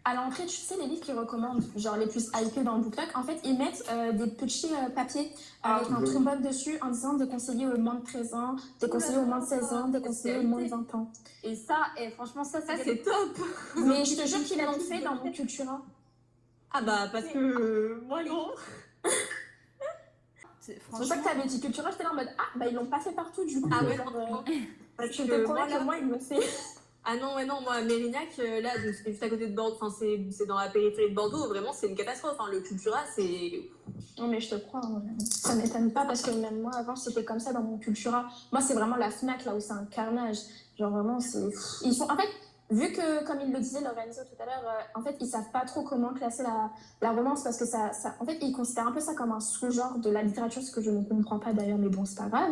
[0.06, 3.08] à l'entrée, tu sais, les livres qu'ils recommandent, genre les plus hypés dans le BookTok,
[3.16, 5.32] en fait ils mettent euh, des petits euh, papiers
[5.64, 6.10] avec Ah, un oui.
[6.10, 9.64] trombone dessus en disant déconseillé aux moins de 13 ans, déconseillé aux moins de 16
[9.74, 11.10] ans, déconseillé aux moins de 20 ans.
[11.44, 13.38] Et ça, et franchement, ça, Ça, c'est top.
[13.78, 15.82] Mais je te jure qu'ils l'ont fait dans mon Cultura.
[16.74, 18.48] Ah bah, parce que euh, moi, non.
[20.60, 22.44] C'est- C'est pour ça franchement, que tu avais dit Cultura, j'étais là en mode ah
[22.56, 23.70] bah ils l'ont pas fait partout du coup.
[23.72, 24.54] Ah ouais, Genre, non, euh.
[24.96, 26.40] Parce que te moi, que moi, ils l'ont fait.
[27.06, 29.94] Ah non, ouais, non, moi, Mérignac, euh, là, c'est juste à côté de Bordeaux, enfin,
[30.32, 32.38] c'est dans la périphérie de Bordeaux, vraiment, c'est une catastrophe.
[32.40, 32.46] hein.
[32.50, 33.70] Le Cultura, c'est.
[34.18, 35.02] Non, mais je te crois, hein.
[35.20, 38.28] ça m'étonne pas parce que même moi, avant, c'était comme ça dans mon Cultura.
[38.54, 40.38] Moi, c'est vraiment la Fnac là où c'est un carnage.
[40.80, 41.44] Genre, vraiment, c'est.
[41.84, 42.06] Ils sont.
[42.10, 42.30] En fait,
[42.74, 45.52] vu que, comme il le disait Lorenzo tout à l'heure, euh, en fait, ils savent
[45.52, 46.44] pas trop comment classer
[47.02, 50.00] la, romance parce que ça, en fait, ils considèrent un peu ça comme un sous-genre
[50.00, 52.52] de la littérature, ce que je ne comprends pas d'ailleurs, mais bon, c'est pas grave.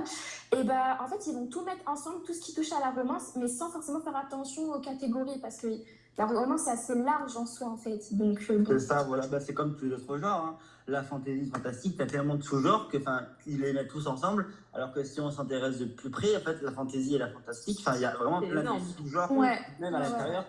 [0.55, 2.91] Et bah, en fait, ils vont tout mettre ensemble, tout ce qui touche à la
[2.91, 5.67] romance, mais sans forcément faire attention aux catégories parce que
[6.17, 8.13] la romance, c'est assez large en soi, en fait.
[8.15, 8.63] Donc, euh.
[8.67, 10.45] C'est ça, voilà, bah, c'est comme tous les autres genres.
[10.45, 10.57] hein.
[10.87, 14.47] La fantaisie fantastique, t'as tellement de sous-genres que, enfin, ils les mettent tous ensemble.
[14.73, 17.77] Alors que si on s'intéresse de plus près, en fait, la fantaisie et la fantastique,
[17.79, 18.79] enfin, il y a vraiment plein énorme.
[18.79, 20.45] de sous-genres, Ouais, même à ouais, l'intérieur.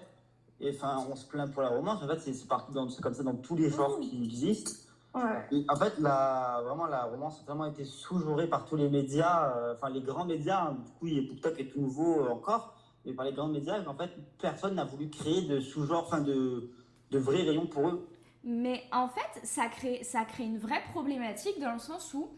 [0.61, 2.03] Et enfin, on se plaint pour la romance.
[2.03, 4.05] En fait, c'est partout dans, comme ça dans tous les genres Mhm.
[4.09, 4.73] qui existent.
[5.15, 5.45] Ouais.
[5.51, 9.55] Et en fait, la, vraiment, la romance a vraiment été sous-genrée par tous les médias,
[9.57, 10.69] euh, enfin les grands médias.
[10.71, 10.77] hein.
[10.83, 12.75] Du coup, il y a TikTok est tout nouveau euh, encore,
[13.05, 14.11] mais par les grands médias, en fait,
[14.41, 16.71] personne n'a voulu créer de sous-genre, enfin de,
[17.11, 18.07] de vrais rayons pour eux.
[18.45, 22.29] Mais en fait, ça crée, ça crée une vraie problématique dans le sens où,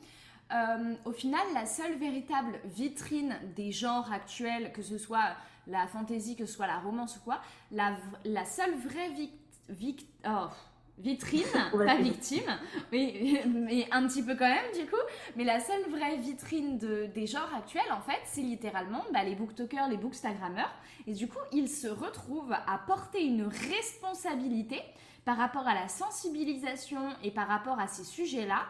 [0.53, 5.35] euh, au final, la seule véritable vitrine des genres actuels, que ce soit
[5.67, 7.41] la fantasy, que ce soit la romance ou quoi,
[7.73, 9.33] la, la seule vraie vic-
[9.71, 10.49] vic- oh,
[10.99, 11.43] vitrine,
[11.73, 11.87] Ouais.
[11.87, 12.45] pas victime,
[12.93, 15.01] mais, mais un petit peu quand même du coup,
[15.37, 19.35] mais la seule vraie vitrine de- des genres actuels, en fait, c'est littéralement bah, les
[19.35, 20.71] booktokers, les bookstagrammeurs,
[21.07, 24.81] et du coup, ils se retrouvent à porter une responsabilité
[25.25, 28.63] par rapport à la sensibilisation et par rapport à ces sujets-là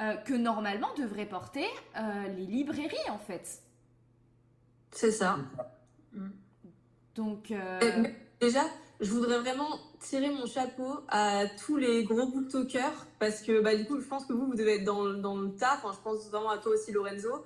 [0.00, 3.62] euh, que normalement devraient porter euh, les librairies en fait.
[4.92, 5.38] C'est ça.
[7.14, 8.04] Donc euh,
[8.40, 8.62] Déjà,
[9.00, 13.84] je voudrais vraiment tirer mon chapeau à tous les gros booktokers parce que bah, du
[13.86, 15.78] coup, je pense que vous, vous devez être dans, le- dans le tas.
[15.82, 17.44] Enfin, je pense vraiment à toi aussi, Lorenzo.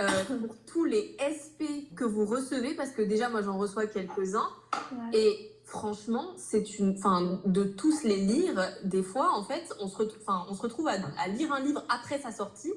[0.00, 0.08] Euh,
[0.46, 4.48] pour tous les SP que vous recevez, parce que déjà, moi, j'en reçois quelques-uns.
[4.92, 5.18] Ouais.
[5.18, 6.94] Et franchement, c'est une.
[6.98, 10.86] Enfin, de tous les lire, des fois, en fait, on se, enfin, on se retrouve
[10.88, 12.72] à, à lire un livre après sa sortie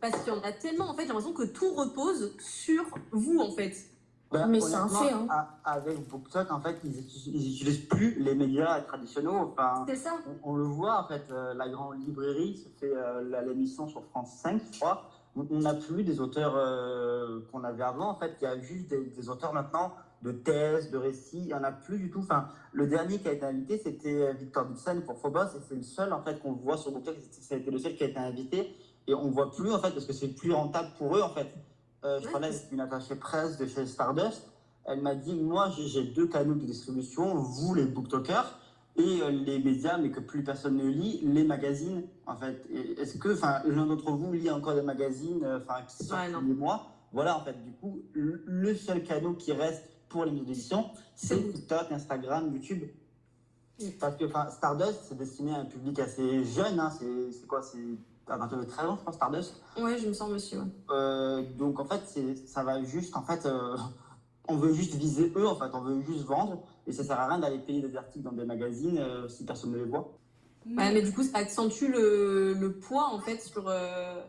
[0.00, 3.74] parce en a tellement, en fait, j'ai l'impression que tout repose sur vous, en fait.
[4.32, 5.26] Ben, Mais c'est un fait, hein.
[5.64, 9.30] Avec BookTok, en fait, ils n'utilisent plus les médias traditionnels.
[9.36, 10.14] Enfin, C'est ça.
[10.44, 13.88] on, on le voit, en fait, euh, la grande librairie se fait euh, la- l'émission
[13.88, 15.08] sur France 5, je crois.
[15.36, 18.08] On on n'a plus des auteurs euh, qu'on avait avant.
[18.08, 19.92] En fait, il y a juste des, des auteurs maintenant
[20.22, 21.38] de thèses, de récits.
[21.38, 22.20] Il n'y en a plus du tout.
[22.20, 25.46] Enfin, le dernier qui a été invité, c'était Victor Dutsen pour Phobos.
[25.56, 28.08] Et c'est le seul, en fait, qu'on voit sur a été le seul qui a
[28.08, 28.74] été invité.
[29.06, 31.28] Et on ne voit plus, en fait, parce que c'est plus rentable pour eux, en
[31.30, 31.52] fait.
[32.04, 32.32] Euh, je Ouais.
[32.32, 34.42] parlais avec une attachée presse de chez Stardust.
[34.84, 37.34] Elle m'a dit, moi, j'ai- deux canaux de distribution.
[37.34, 38.58] Vous, les booktokers,
[38.98, 42.64] et euh, les médias, mais que plus personne ne lit, les magazines, en fait.
[42.98, 43.28] Est-ce que,
[43.68, 46.86] l'un d'entre vous lit encore des magazines, euh, enfin, qui sortent Ouais, tous les mois?
[47.12, 49.84] Voilà, en fait, du coup, le seul canal qui reste
[50.16, 51.52] pour les maisons d'édition, c'est vous.
[51.52, 52.84] TikTok, Instagram, YouTube.
[54.00, 57.78] Parce que, Stardust, c'est destiné à un public assez jeune, hein, c'est quoi C'est
[58.26, 59.62] à partir de 13 ans, je pense, Stardust.
[59.78, 60.60] Ouais, je me sens monsieur.
[60.60, 60.66] ouais.
[60.90, 62.00] Euh, donc en fait,
[62.46, 63.76] ça va juste, en fait, euh,
[64.48, 67.28] on veut juste viser eux, en fait, on veut juste vendre, et ça sert à
[67.28, 70.16] rien d'aller payer des articles dans des magazines euh, si personne ne les voit.
[70.66, 73.68] Ouais, mais du coup, ça accentue le, le poids, en fait, sur.
[73.68, 74.22] euh,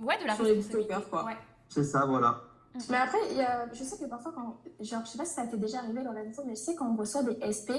[0.00, 0.62] ouais, de la sur les
[1.10, 1.24] quoi.
[1.26, 1.36] Ouais.
[1.68, 2.42] C'est ça, voilà.
[2.90, 5.34] Mais après, il y a, je sais que parfois, quand, genre, je sais pas si
[5.34, 7.70] ça t'est déjà arrivé, Lorenzo, mais je sais quand on reçoit des SP,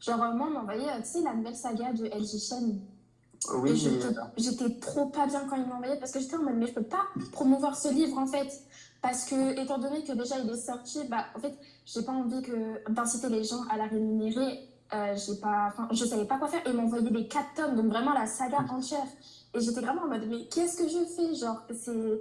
[0.00, 2.80] genre, euh, moi, on m'envoyait, euh, tu sais, la nouvelle saga de LG Chen.
[3.50, 6.36] Euh, Et Oui, mais j'étais j'étais trop pas bien quand ils m'envoyaient parce que j'étais
[6.36, 8.48] en mode, mais je peux pas promouvoir ce livre, en fait.
[9.02, 12.42] Parce que, étant donné que déjà il est sorti, bah, en fait, j'ai pas envie
[12.42, 14.68] que d'inciter les gens à la rémunérer.
[14.94, 17.86] Euh, j'ai pas, je savais pas quoi faire et ils m'envoyaient des 4 tomes, donc
[17.86, 19.02] vraiment la saga entière.
[19.54, 21.34] Et j'étais vraiment en mode, mais qu'est-ce que je fais?
[21.34, 22.20] Genre, c'est.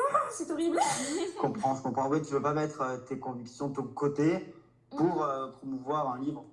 [0.30, 0.78] C'est horrible.
[0.80, 2.08] je comprends, je comprends.
[2.08, 4.54] Oui, tu veux pas mettre euh, tes convictions de ton côté
[4.90, 6.44] pour euh, promouvoir un livre.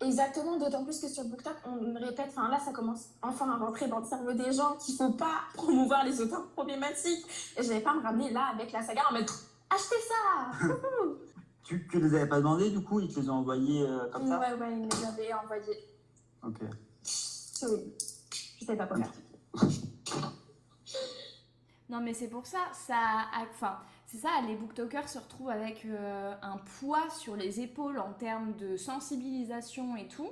[0.00, 3.56] Exactement, d'autant plus que sur BookTok, on me répète, enfin là, ça commence enfin à
[3.56, 7.24] rentrer dans le cerveau des gens qu'il faut pas promouvoir les auteurs problématiques.
[7.56, 9.30] Et je vais pas me ramener là avec la saga en mode
[9.70, 10.68] achetez ça
[11.64, 14.26] Tu, tu les avais pas demandé, du coup, ils te les ont envoyés euh, comme
[14.26, 14.40] ça?
[14.40, 15.78] Ouais, ouais, ils me les avaient envoyés.
[16.42, 16.58] Ok.
[17.62, 17.92] Horrible.
[18.60, 19.12] Je savais pas quoi faire.
[21.92, 23.76] Non, mais c'est pour ça, ça, enfin,
[24.06, 28.54] c'est ça, les booktokers se retrouvent avec euh, un poids sur les épaules en termes
[28.54, 30.30] de sensibilisation et tout.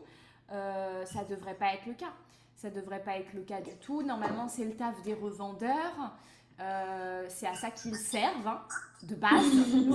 [0.52, 2.14] Euh, ça devrait pas être le cas.
[2.56, 4.02] Ça devrait pas être le cas du tout.
[4.02, 6.14] Normalement, c'est le taf des revendeurs.
[6.61, 8.61] Euh, c'est à ça qu'ils servent, hein,
[9.02, 9.32] de base.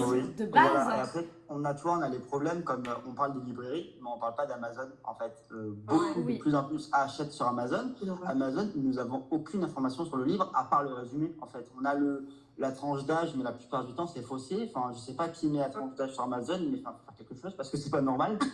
[0.10, 0.24] Oui.
[0.36, 0.72] De base.
[0.72, 0.98] voilà.
[0.98, 3.46] Et après, on a, tu vois, on a les problèmes comme euh, on parle des
[3.46, 4.90] librairies, mais on parle pas d'Amazon.
[5.04, 6.38] En fait, Euh, beaucoup oui.
[6.38, 7.94] de plus en plus achètent sur Amazon.
[8.26, 11.36] Amazon, nous n'avons aucune information sur le livre à part le résumé.
[11.42, 14.72] En fait, on a le, la tranche d'âge, mais la plupart du temps, c'est faussé.
[14.74, 17.28] Enfin, je sais pas qui met la tranche d'âge sur Amazon, mais enfin, faut faire
[17.28, 18.40] quelque chose parce que c'est pas normal.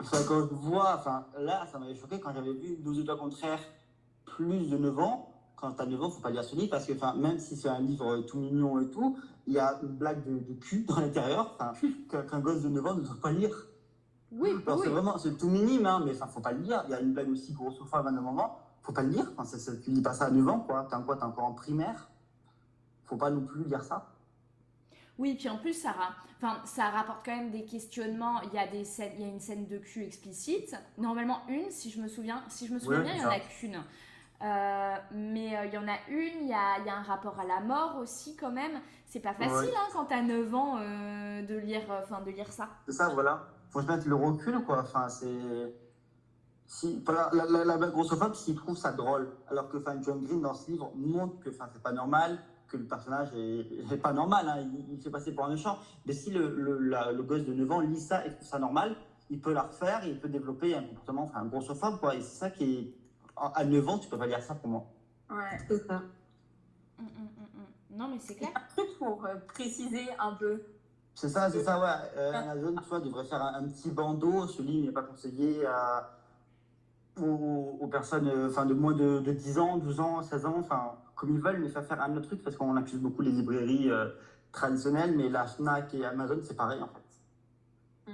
[0.00, 3.60] Enfin, quand je vois, enfin, là, ça m'avait choqué quand j'avais vu 12 auteurs contraires
[4.24, 5.33] plus de 9 ans.
[5.56, 7.56] Quand tu as 9 ans, faut pas lire ce livre parce que enfin, même si
[7.56, 10.84] c'est un livre tout mignon et tout, il y a une blague de, de cul
[10.84, 11.56] dans l'intérieur
[12.10, 13.68] qu'un gosse de 9 ans ne doit pas lire.
[14.32, 14.84] Oui, Alors, oui.
[14.84, 16.82] c'est vraiment, c'est tout minime, hein, mais enfin, faut pas le lire.
[16.88, 19.30] Il y a une blague aussi grossophobe à un moment, faut pas le lire.
[19.32, 20.86] Enfin, c'est- c'est- tu lis pas ça à 9 ans, quoi.
[20.90, 21.16] T'es quoi?
[21.16, 22.08] T'es encore en primaire?
[23.04, 24.10] Faut pas non plus lire ça.
[25.18, 25.94] Oui, puis en plus, ça,
[26.38, 28.40] enfin, ça rapporte quand même des questionnements.
[28.42, 30.74] Il y a, des scènes, il y a une scène de cul explicite.
[30.98, 33.34] Normalement, une, si je me souviens, si je me souviens bien, il n'y en a
[33.34, 33.40] ça.
[33.40, 33.80] qu'une.
[34.42, 37.02] Euh, mais euh, il y en a une, il y a, il y a un
[37.02, 38.80] rapport à la mort aussi, quand même.
[39.06, 39.74] C'est pas facile Ouais.
[39.76, 42.68] hein, quand t'as 9 ans euh, de, lire, enfin, de lire ça.
[42.86, 43.46] C'est ça, voilà.
[43.70, 44.80] Faut se mettre le recul, quoi.
[44.80, 45.74] Enfin, c'est.
[46.66, 49.30] Si, la, la, grossophobe, s'il trouve ça drôle.
[49.48, 52.84] Alors que enfin, John Green, dans ce livre, montre que c'est pas normal, que le
[52.84, 54.48] personnage est, est pas normal.
[54.48, 55.78] Hein, il, il fait passer pour un méchant.
[56.06, 58.58] Mais si le, le, la- le gosse de 9 ans lit ça et trouve ça
[58.58, 58.96] normal,
[59.30, 62.14] il peut la refaire et il peut développer un comportement, enfin, un grossophobe, quoi.
[62.14, 62.94] Et c'est ça qui est.
[63.36, 64.84] À 9 ans, tu peux pas lire ça pour moi.
[65.30, 65.58] Ouais.
[65.68, 66.02] C'est ça.
[66.98, 67.96] Mm, mm, mm.
[67.96, 68.50] Non, mais c'est clair.
[68.54, 70.62] Un truc pour euh, préciser un peu.
[71.14, 72.10] C'est ça, c'est ça, ouais.
[72.16, 74.46] Euh, Amazon, tu vois, devrait faire un, un petit bandeau.
[74.46, 76.10] Ce livre n'est pas conseillé à,
[77.20, 80.56] aux, aux personnes euh, enfin, de moins de, de 10 ans, 12 ans, 16 ans,
[80.58, 83.30] enfin, comme ils veulent, mais faire faire un autre truc parce qu'on accuse beaucoup les
[83.30, 84.08] librairies euh,
[84.52, 88.12] traditionnelles, mais la Fnac et Amazon, c'est pareil en fait.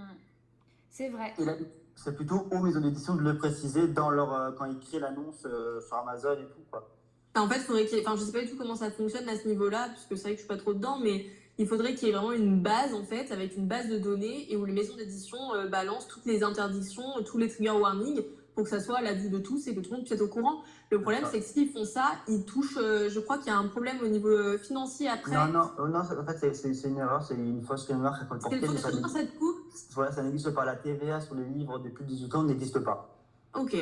[0.91, 1.33] C'est vrai.
[1.39, 1.55] Et là,
[2.03, 5.45] c'est plutôt aux maisons d'édition de le préciser dans leur, euh, quand ils créent l'annonce
[5.45, 6.89] euh, sur Amazon et tout, quoi.
[7.37, 9.47] En fait, faudrait qu'il enfin, je sais pas du tout comment ça fonctionne à ce
[9.47, 11.27] niveau-là, puisque c'est vrai que je suis pas trop dedans, mais
[11.59, 14.51] il faudrait qu'il y ait vraiment une base, en fait, avec une base de données
[14.51, 18.23] et où les maisons d'édition euh, balancent toutes les interdictions, tous les trigger warnings,
[18.55, 20.19] pour que ça soit à la vue de tous et que tout le monde puisse
[20.19, 20.63] être au courant.
[20.91, 23.59] Le problème, c'est que s'ils font ça, ils touchent, euh, je crois qu'il y a
[23.59, 25.33] un problème au niveau financier après.
[25.33, 25.47] Non,
[25.79, 28.73] non, non, c'est- en fait, c'est- une erreur, c'est une fausse est C'est colportée, le
[28.73, 29.60] mais ça cette coupe
[29.93, 30.65] voilà, ça n'existe pas.
[30.65, 33.17] La TVA sur les livres de plus de 18 ans n'existe pas.
[33.55, 33.77] Ok.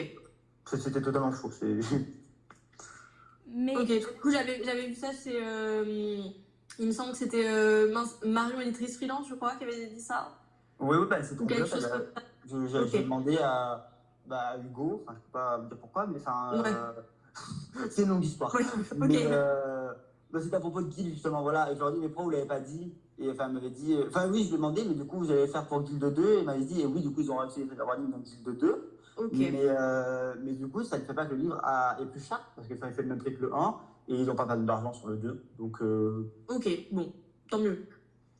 [0.66, 1.50] C'était totalement faux.
[1.50, 1.80] c'est-
[3.46, 5.42] Mais Ok, du coup, j'avais j'avais vu ça, c'est.
[5.42, 6.20] euh,
[6.78, 7.92] il me semble que c'était euh,
[8.26, 10.28] Marion éditrice freelance, je crois, qui avait dit ça.
[10.78, 11.52] Oui, oui, bah, c'est Ok.
[12.86, 13.90] J'ai demandé à,
[14.26, 16.70] bah, Hugo, enfin, je peux pas dire pourquoi, mais enfin, Ouais.
[16.72, 16.92] euh,
[17.90, 18.54] c'est une longue histoire.
[18.54, 18.62] Ouais,
[18.96, 19.92] Mais euh,
[20.30, 21.72] bah, c'était à propos de Guild, justement, voilà.
[21.72, 22.92] Et je leur ai dit, mais pourquoi vous l'avez pas dit?
[23.20, 25.30] Et enfin, elle m'avait dit, enfin, oui, je lui ai demandé, mais du coup, vous
[25.30, 26.22] allez faire pour Guild 2.
[26.22, 28.18] Et elle m'avait dit, et oui, du coup, ils ont réussi à avoir une dans
[28.18, 28.92] Guild 2.
[29.16, 29.30] Ok.
[29.32, 32.24] Mais, euh, mais du coup, ça ne fait pas que le livre a, est plus
[32.24, 33.74] cher, parce qu'il fait le même prix que le 1,
[34.08, 35.44] et ils n'ont pas d'argent sur le 2.
[35.58, 37.12] Donc, euh, Ok, bon,
[37.50, 37.86] tant mieux.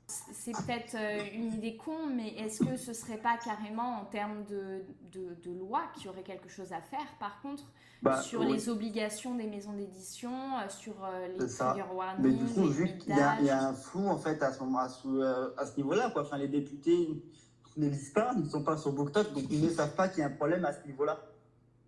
[0.09, 4.43] C'est peut-être euh, une idée con, mais est-ce que ce serait pas carrément en termes
[4.45, 4.83] de,
[5.13, 7.65] de, de loi qu'il y aurait quelque chose à faire par contre
[8.01, 8.53] bah, sur oui.
[8.53, 12.69] les obligations des maisons d'édition, euh, sur euh, les trigger Mais warnings, du coup, les
[12.73, 13.63] vu qu'il y, a- il y a limitage.
[13.65, 16.23] un flou en fait à ce, moment, à ce, à ce niveau-là, quoi.
[16.23, 17.23] Enfin, les députés
[17.77, 20.21] ne lisent pas, ils ne sont pas sur BookTok, donc ils ne savent pas qu'il
[20.21, 21.19] y a un problème à ce niveau-là.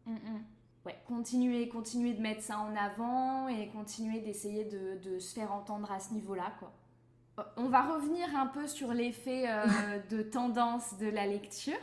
[0.06, 0.42] Mm, mm.
[0.84, 5.52] Ouais, continuer, continuer de mettre ça en avant et continuer d'essayer de, de se faire
[5.52, 6.72] entendre à ce niveau-là, quoi.
[7.56, 11.74] On va revenir un peu sur l'effet euh, de tendance de la lecture.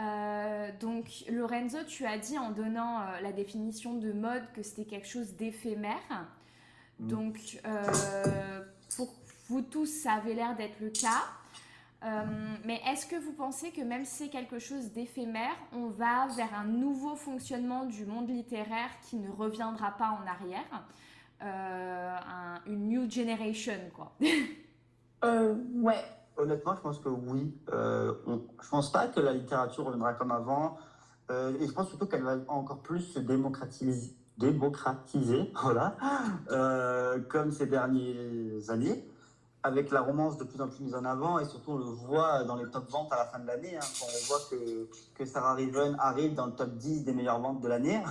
[0.00, 4.84] Euh, donc, Lorenzo, tu as dit en donnant euh, la définition de mode que c'était
[4.84, 6.26] quelque chose d'éphémère.
[6.98, 7.08] Mm.
[7.08, 7.60] Donc,
[8.96, 9.14] pour
[9.48, 11.22] vous tous, ça avait l'air d'être le cas.
[12.64, 16.52] Mais est-ce que vous pensez que même si c'est quelque chose d'éphémère, on va vers
[16.54, 20.84] un nouveau fonctionnement du monde littéraire qui ne reviendra pas en arrière?
[21.42, 24.12] Un- Une new generation, quoi.
[25.24, 26.02] Euh, ouais.
[26.36, 27.54] Honnêtement, je pense que oui.
[27.72, 30.76] Euh, on- je pense pas que la littérature reviendra comme avant.
[31.30, 35.96] Euh, et je pense surtout qu'elle va encore plus se démocratiser, démocratiser voilà,
[36.50, 39.08] euh, comme ces dernières années,
[39.62, 41.38] avec la romance de plus en plus mise en avant.
[41.38, 43.86] Et surtout, on le voit dans les top ventes à la fin de l'année, hein,
[44.00, 47.60] quand on voit que, que Sarah Riven arrive dans le top 10 des meilleures ventes
[47.60, 48.02] de l'année.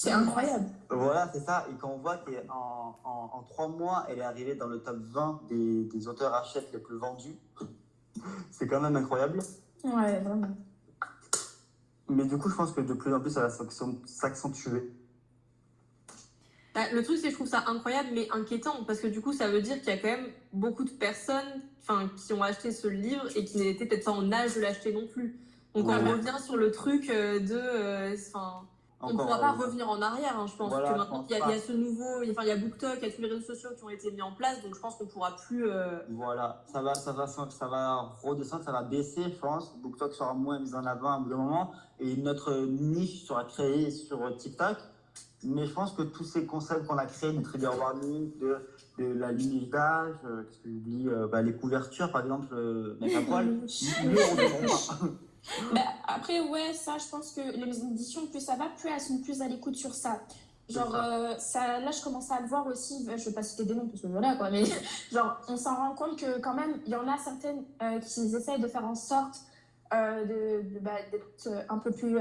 [0.00, 0.66] C'est incroyable.
[0.90, 1.66] Voilà, c'est ça.
[1.68, 4.96] Et quand on voit qu'en en, en trois mois, elle est arrivée dans le top
[5.00, 7.36] 20 des, des auteurs achètent les plus vendus,
[8.52, 9.40] c'est quand même incroyable.
[9.82, 10.56] Ouais, vraiment.
[12.08, 14.92] Mais du coup, je pense que de plus en plus, ça va s'accent- s'accentuer.
[16.74, 19.32] Bah, le truc, c'est que je trouve ça incroyable, mais inquiétant, parce que du coup,
[19.32, 22.70] ça veut dire qu'il y a quand même beaucoup de personnes enfin, qui ont acheté
[22.70, 25.38] ce livre et qui n'étaient peut-être pas en âge de l'acheter non plus.
[25.74, 25.94] Donc Ouais.
[25.96, 27.54] on revient sur le truc euh, de...
[27.54, 28.62] euh, Enfin,
[29.00, 30.70] on ne pourra pas euh, revenir en arrière, hein, je pense.
[30.70, 32.22] Voilà, que maintenant, il y, a- y ce nouveau...
[32.30, 34.10] Enfin, il y a BookTok, il y a tous les réseaux sociaux qui ont été
[34.10, 35.68] mis en place, donc je pense qu'on ne pourra plus...
[35.70, 39.76] euh, Voilà, ça va, ça, va, ça va redescendre, ça va baisser, je pense.
[39.82, 41.72] BookTok sera moins mis en avant à un moment.
[42.00, 44.76] Et notre niche sera créée sur TikTok.
[45.44, 48.56] Mais je pense que tous ces concepts qu'on a créés, du trigger warning, de,
[48.98, 52.96] de la limite d'âge, euh, qu'est-ce que j'oublie, euh, bah, les couvertures par exemple, euh,
[53.00, 55.06] mettre à poil, ne reviendront pas.
[55.74, 59.00] Bah, après, ouais, ça, je pense que les maisons d'édition, plus ça va, plus elles
[59.00, 60.20] sont plus à l'écoute sur ça.
[60.68, 61.06] Genre, ça.
[61.14, 63.86] euh, ça, là, je commence à le voir aussi, je vais pas citer des noms
[63.86, 64.64] parce que voilà quoi, mais
[65.12, 68.20] genre, on s'en rend compte que quand même, il y en a certaines euh, qui
[68.36, 69.36] essayent de faire en sorte
[69.94, 72.18] euh, bah, d'être euh, un peu plus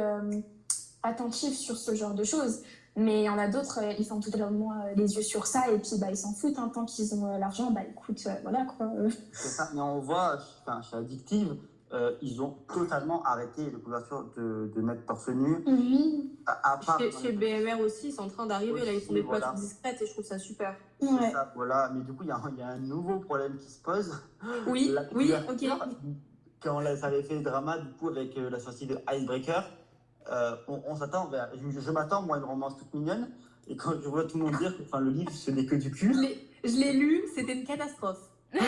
[1.03, 2.61] attentifs sur ce genre de choses.
[2.95, 5.77] Mais il y en a d'autres, ils font totalement euh, les yeux sur ça et
[5.77, 6.57] puis bah, ils s'en foutent.
[6.57, 8.89] hein, tant qu'ils ont l'argent, bah écoute, voilà quoi.
[9.33, 11.57] C'est ça, mais on voit, enfin, chez Addictive,
[11.93, 15.63] euh, ils ont totalement arrêté les couvertures de, de mettre torse nu.
[15.65, 18.83] Oui, À, à part Chez, chez BMR aussi, c'est en train d'arriver.
[18.85, 19.47] Là, ils font des voilà.
[19.47, 20.75] poissons discrètes et je trouve ça super.
[20.99, 21.31] c'est ouais.
[21.31, 21.89] ça, voilà.
[21.93, 23.81] Mais du coup, il y, a un- il y a un nouveau problème qui se
[23.81, 24.13] pose.
[24.67, 25.69] Oui, La oui, ok.
[26.61, 29.63] Quand là, ça avait fait drama, du coup, avec euh, la sortie de Icebreaker,
[30.31, 33.29] euh, on, on s'attend, vers- je, je m'attends, moi, à une romance toute mignonne.
[33.67, 35.75] Et quand je vois tout le monde dire que enfin, le livre, ce n'est que
[35.75, 36.13] du cul.
[36.63, 38.26] Je l'ai lu, c'était une catastrophe.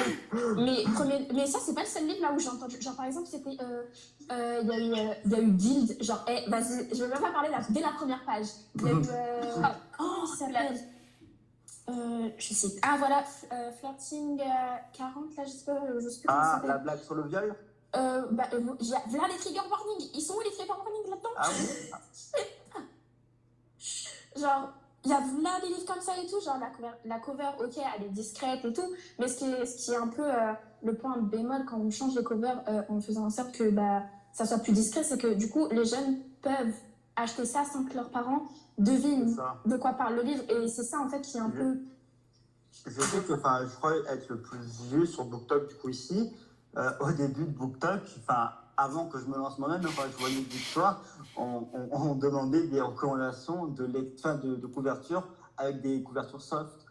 [0.57, 2.79] Mais, premier, mais ça, c'est pas le seul livre là où j'ai entendu.
[2.81, 3.57] Genre, par exemple, c'était.
[3.61, 3.83] euh,
[4.31, 6.03] euh, Il y, a eu, euh, y a eu Guild.
[6.03, 8.47] Genre, eh, vas-y, je vais même pas parler là, dès la première page.
[8.75, 9.01] Il y a eu.
[9.09, 9.63] euh,
[9.99, 10.79] oh, ça s'appelle?
[11.89, 12.67] Euh, je sais.
[12.83, 14.45] Ah, voilà, euh, Flirting euh,
[14.93, 17.55] 40, là, je sais pas, je sais ça Ah, la blague sur le viol?
[17.95, 18.59] Euh, bah, euh,
[19.07, 20.09] voilà les trigger warnings.
[20.13, 21.29] Ils sont où les trigger warnings là-dedans?
[21.37, 22.83] Ah oui
[24.39, 24.71] Genre,
[25.05, 27.49] il y a là des livres comme ça et tout, genre la cover, la cover,
[27.63, 30.23] ok, elle est discrète et tout, mais ce qui est, ce qui est un peu
[30.25, 33.69] euh, le point bémol quand on change les covers euh, en faisant en sorte que
[33.69, 36.73] bah, ça soit plus discret, c'est que du coup, les jeunes peuvent
[37.15, 38.47] acheter ça sans que leurs parents
[38.77, 39.35] devinent
[39.65, 41.77] de quoi parle le livre, et c'est ça en fait qui est un Je- peu...
[42.87, 46.33] Je sais que, enfin, je crois être le plus vieux sur BookTok du coup ici.
[46.77, 50.41] Euh, au début de BookTok, enfin, avant que je me lance moi-même, quand je voyais
[50.41, 51.01] des histoires,
[51.35, 53.85] on, on, on demandait des recommandations de,
[54.17, 55.23] enfin, de, de couverture
[55.57, 56.85] avec des couvertures soft.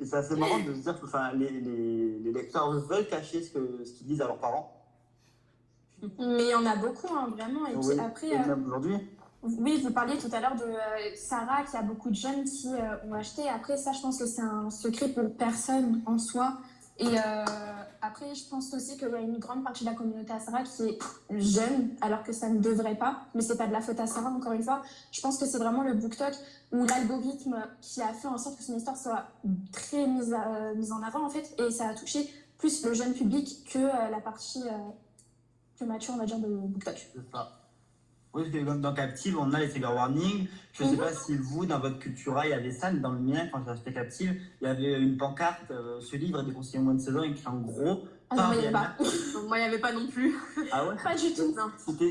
[0.00, 3.42] Et c'est assez marrant de se dire que enfin, les, les, les lecteurs veulent cacher
[3.42, 3.58] ce
[3.92, 4.70] qu'ils disent à leurs parents.
[6.18, 8.28] Mais il y en a beaucoup, hein, vraiment, et puis Oui, après...
[8.28, 8.96] et euh, même aujourd'hui.
[9.42, 12.72] Oui, vous parliez tout à l'heure de euh, Sarah, qui a beaucoup de jeunes qui
[12.72, 13.42] euh, ont acheté.
[13.48, 16.56] Après, ça, je pense que c'est un secret pour personne en soi.
[16.98, 17.44] Et euh,
[18.02, 20.62] après, je pense aussi qu'il y a une grande partie de la communauté à Sarah
[20.62, 20.98] qui est
[21.40, 23.22] jeune, alors que ça ne devrait pas.
[23.34, 24.82] Mais c'est pas de la faute à Sarah, encore une fois.
[25.10, 26.32] Je pense que c'est vraiment le BookTok
[26.72, 29.24] ou l'algorithme qui a fait en sorte que son histoire soit
[29.72, 31.52] très mise, à- mise en avant, en fait.
[31.58, 34.70] Et ça a touché plus le jeune public que euh, la partie euh,
[35.76, 36.94] plus mature, on va dire, de BookTok.
[37.12, 37.48] C'est ça.
[38.34, 40.48] Oui, parce que dans, Captive, on a les trigger warnings.
[40.72, 41.00] Je ne sais Mhm.
[41.02, 43.62] pas si vous, dans votre cultura, il y avait ça, mais dans le mien, quand
[43.64, 46.94] j'ai acheté Captive, il y avait une pancarte, euh, ce livre est déconseillé au moins
[46.94, 48.04] de 16 ans, écrit en gros.
[48.30, 48.96] Ah non, par il y avait pas.
[49.46, 50.34] Moi, il n'y avait pas non plus.
[50.72, 50.94] Ah ouais?
[51.02, 51.54] Pas du tout.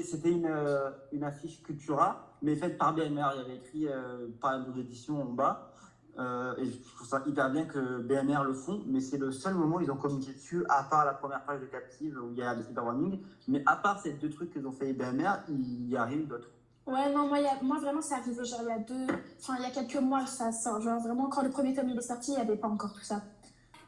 [0.05, 3.05] C'était une, euh, une affiche Cultura, mais faite par BMR.
[3.35, 5.72] Il y avait écrit euh, par une d'édition en bas.
[6.19, 9.55] Euh, et je trouve ça hyper bien que BMR le font, mais c'est le seul
[9.55, 12.37] moment où ils ont communiqué dessus, à part la première page de Captive où il
[12.37, 13.21] y a les trigger warnings.
[13.47, 16.49] Mais à part ces deux trucs qu'ils ont fait BMR, il y a rien d'autre.
[16.85, 19.07] Ouais, non, moi, il y a- moi vraiment, c'est arrivé genre il y a deux.
[19.39, 20.81] Enfin, il y a quelques mois, ça sort.
[20.81, 23.01] Genre vraiment, quand le premier tome il est sorti, il n'y avait pas encore tout
[23.03, 23.21] ça.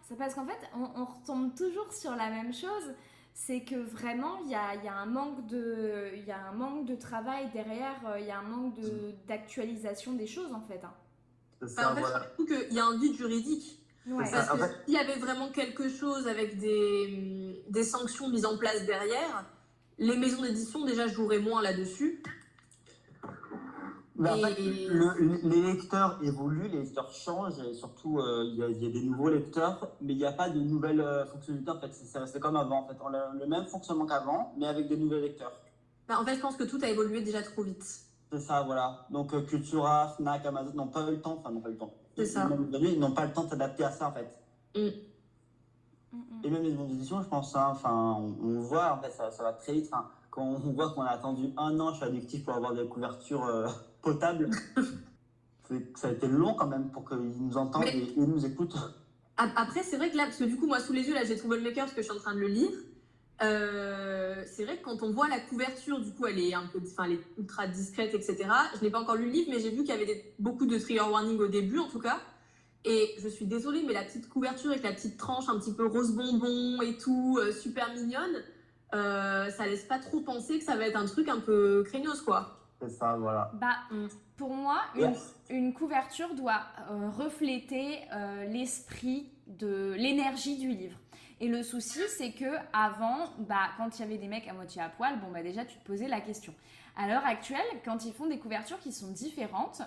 [0.08, 2.94] C'est parce qu'en fait, on, on retombe toujours sur la même chose.
[3.34, 6.48] C'est que vraiment, il y a, il y a un manque de, il y a
[6.48, 8.00] un manque de travail derrière.
[8.08, 10.82] euh, Il y a un manque de- d'actualisation des choses en fait.
[10.84, 10.94] hein.
[11.68, 12.22] Ça, en fait, voilà.
[12.22, 13.80] surtout qu'il y a un vide juridique.
[14.08, 14.24] Ouais.
[14.32, 18.58] Parce en que s'il y avait vraiment quelque chose avec des, des sanctions mises en
[18.58, 19.46] place derrière,
[19.98, 22.22] les maisons d'édition déjà joueraient moins là-dessus.
[24.18, 28.56] Mais en fait, Et- le- les lecteurs évoluent, les lecteurs changent, et surtout, euh, il
[28.56, 31.02] y, a- il y a des nouveaux lecteurs, mais il n'y a pas de nouvelles
[31.02, 31.72] euh, fonctionnalités.
[31.72, 32.84] En fait, c'est comme avant.
[32.84, 35.52] En fait, on a le même fonctionnement qu'avant, mais avec des nouveaux lecteurs.
[36.08, 37.84] Bah, en fait, je pense que tout a évolué déjà trop vite.
[38.32, 39.06] C'est ça, voilà.
[39.12, 41.78] Donc, euh, Cultura, Fnac, Amazon n'ont pas eu le temps, enfin, n'ont pas eu le
[41.78, 41.94] temps.
[42.18, 42.50] C'est ça.
[42.80, 44.30] ils n'ont pas le temps de s'adapter à ça, en fait.
[44.76, 44.88] Mm,
[46.12, 46.42] mm.
[46.44, 49.32] Et même les maisons d'édition, je pense, hein, enfin, on, on voit, en fait, ça,
[49.32, 49.90] ça va très vite.
[49.92, 53.46] Enfin, quand on voit qu'on a attendu un an chez Addictif pour avoir des couvertures
[53.46, 53.68] euh,
[54.02, 54.50] potables,
[55.96, 58.76] ça a été long quand même pour qu'ils nous entendent Mais- et, et nous écoutent.
[59.38, 61.24] Ap- Après, c'est vrai que là, parce que du coup, moi, sous les yeux, là,
[61.26, 62.70] j'ai Troublemaker parce que je suis en train de le lire.
[63.42, 66.80] Euh, c'est vrai que quand on voit la couverture, du coup, elle est un peu,
[66.86, 68.38] enfin, elle est ultra discrète, etc.
[68.80, 70.66] Je n'ai pas encore lu le livre, mais j'ai vu qu'il y avait des- beaucoup
[70.66, 72.20] de trigger warning au début, en tout cas.
[72.86, 75.86] Et je suis désolée, mais la petite couverture avec la petite tranche un petit peu
[75.88, 78.44] rose bonbon et tout, euh, super mignonne,
[78.94, 82.22] euh, ça laisse pas trop penser que ça va être un truc un peu craignos,
[82.22, 82.60] quoi.
[82.82, 83.52] C'est ça, voilà.
[83.60, 83.76] Bah,
[84.38, 84.82] pour moi,
[85.50, 86.62] une, une couverture doit
[86.92, 90.98] euh, refléter euh, l'esprit de l'énergie du livre.
[91.42, 94.82] Et le souci, c'est que avant, bah, quand il y avait des mecs à moitié
[94.82, 96.54] à poil, bon bah déjà tu te posais la question.
[96.96, 99.82] À l'heure actuelle, quand ils font des couvertures qui sont différentes,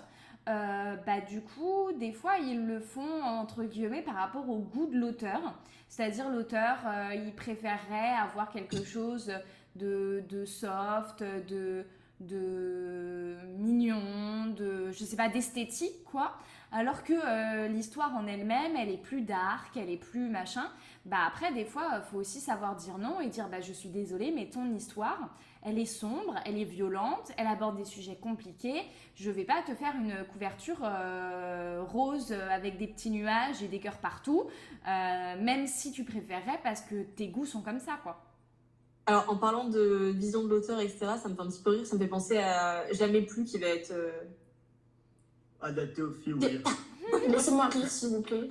[0.47, 4.85] euh, bah du coup, des fois ils le font entre guillemets par rapport au goût
[4.85, 5.41] de l'auteur.
[5.87, 9.33] C'est-à-dire l'auteur, euh, il préférerait avoir quelque chose
[9.75, 11.85] de, de soft, de
[12.19, 16.33] de mignon, de je sais pas d'esthétique quoi.
[16.71, 20.65] Alors que euh, l'histoire en elle-même, elle est plus dark, elle est plus machin.
[21.05, 23.89] Bah après des fois, il faut aussi savoir dire non et dire bah je suis
[23.89, 28.83] désolée, mais ton histoire, elle est sombre, elle est violente, elle aborde des sujets compliqués.
[29.15, 33.79] Je vais pas te faire une couverture euh, rose avec des petits nuages et des
[33.79, 34.43] cœurs partout,
[34.87, 38.23] euh, même si tu préférerais parce que tes goûts sont comme ça quoi.
[39.05, 41.85] Alors, en parlant de vision de l'auteur, etc., ça me fait un petit peu rire.
[41.87, 43.91] Ça me fait penser à Jamais plus qui va être.
[43.91, 44.11] euh,
[45.61, 46.61] Adapté au film, oui.
[47.27, 48.49] Laissez-moi rire, s'il vous plaît.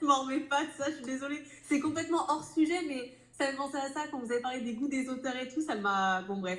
[0.00, 1.42] Je m'en remets pas de ça, je suis désolée.
[1.68, 4.74] C'est complètement hors sujet, mais ça me penser à ça quand vous avez parlé des
[4.74, 5.60] goûts des auteurs et tout.
[5.60, 6.22] Ça m'a.
[6.22, 6.58] Bon, bref.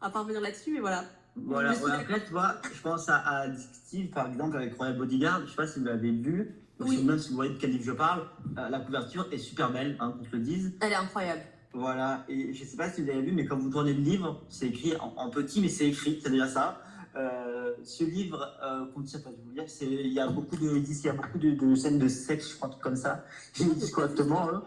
[0.00, 1.04] À pas revenir là-dessus, mais voilà.
[1.36, 5.42] Voilà, ouais, après, tu vois, je pense à, à Addictive, par exemple, avec Royal Bodyguard.
[5.44, 7.02] Je sais pas si vous l'avez lu, ou Oui.
[7.02, 8.28] même si vous voyez de quel livre je parle.
[8.58, 10.72] Euh, la couverture est super belle, hein, qu'on se le dise.
[10.80, 11.42] Elle est incroyable.
[11.72, 14.40] Voilà, et je sais pas si vous avez vu, mais quand vous tournez le livre,
[14.48, 16.80] c'est écrit en, en petit, mais c'est écrit, c'est déjà ça.
[17.16, 20.56] Euh, ce livre, euh, contient, enfin, je vais vous dire, c'est- il y a beaucoup
[20.56, 22.70] de, ils disent qu'il y a beaucoup de, de scènes de sexe, je crois, un
[22.72, 23.24] truc comme ça.
[23.60, 24.64] Ils disent correctement, hein.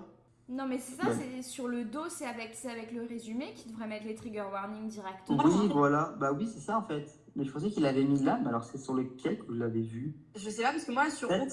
[0.49, 1.13] Non mais c'est ça, Ouais.
[1.19, 4.45] c'est sur le dos, c'est avec, c'est avec le résumé qui devrait mettre les trigger
[4.49, 5.43] warnings directement.
[5.43, 7.05] Oui, voilà, bah oui, c'est ça en fait.
[7.35, 9.81] Mais je pensais qu'il avait mis là, mais alors c'est sur lequel que vous l'avez
[9.81, 10.15] vu?
[10.37, 11.45] Je sais pas, parce que moi, sur Ouais.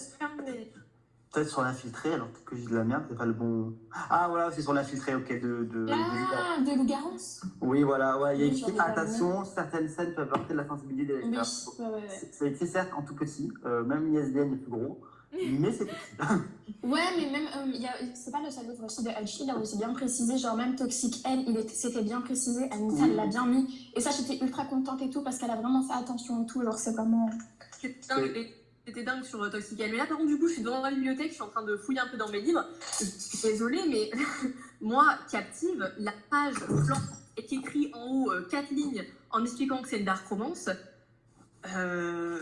[1.35, 3.75] Peut-être sur l'infiltré, alors peut-être que j'ai de la merde, c'est pas le bon.
[4.09, 5.39] Ah voilà, c'est sur l'infiltré, ok, de.
[5.39, 9.89] de, de- Ah, de Lou Garance Oui, voilà, ouais, il y a écrit attention, certaines
[9.89, 11.47] scènes peuvent heurter la sensibilité des Oui, lecteurs.
[11.81, 12.01] ouais, ouais, ouais.
[12.09, 15.01] C'est- C'est écrit certes en tout petit, euh, même l'ISBN est plus gros,
[15.33, 15.97] mais c'est petit.
[16.85, 19.43] Ouais, mais même, euh, il y a- c'est pas le seul livre aussi de Hachi,
[19.43, 22.95] il a aussi bien précisé, genre même Toxic N, il était- c'était bien précisé, Anita,
[23.03, 23.09] Oui.
[23.11, 23.91] elle l'a bien mis.
[23.97, 26.63] Et ça, j'étais ultra contente et tout, parce qu'elle a vraiment fait attention et tout,
[26.63, 27.29] genre c'est vraiment...
[28.87, 29.91] C'était dingue, sur euh, Toxic Game.
[29.91, 31.63] Mais là, par contre, du coup, je suis dans la bibliothèque, je suis en train
[31.63, 32.65] de fouiller un peu dans mes livres.
[33.01, 34.11] Je suis désolée, mais
[34.81, 36.99] moi, captive, la page blanche
[37.37, 40.69] est écrit en haut euh, quatre lignes en expliquant que c'est une dark romance.
[41.75, 42.41] Euh...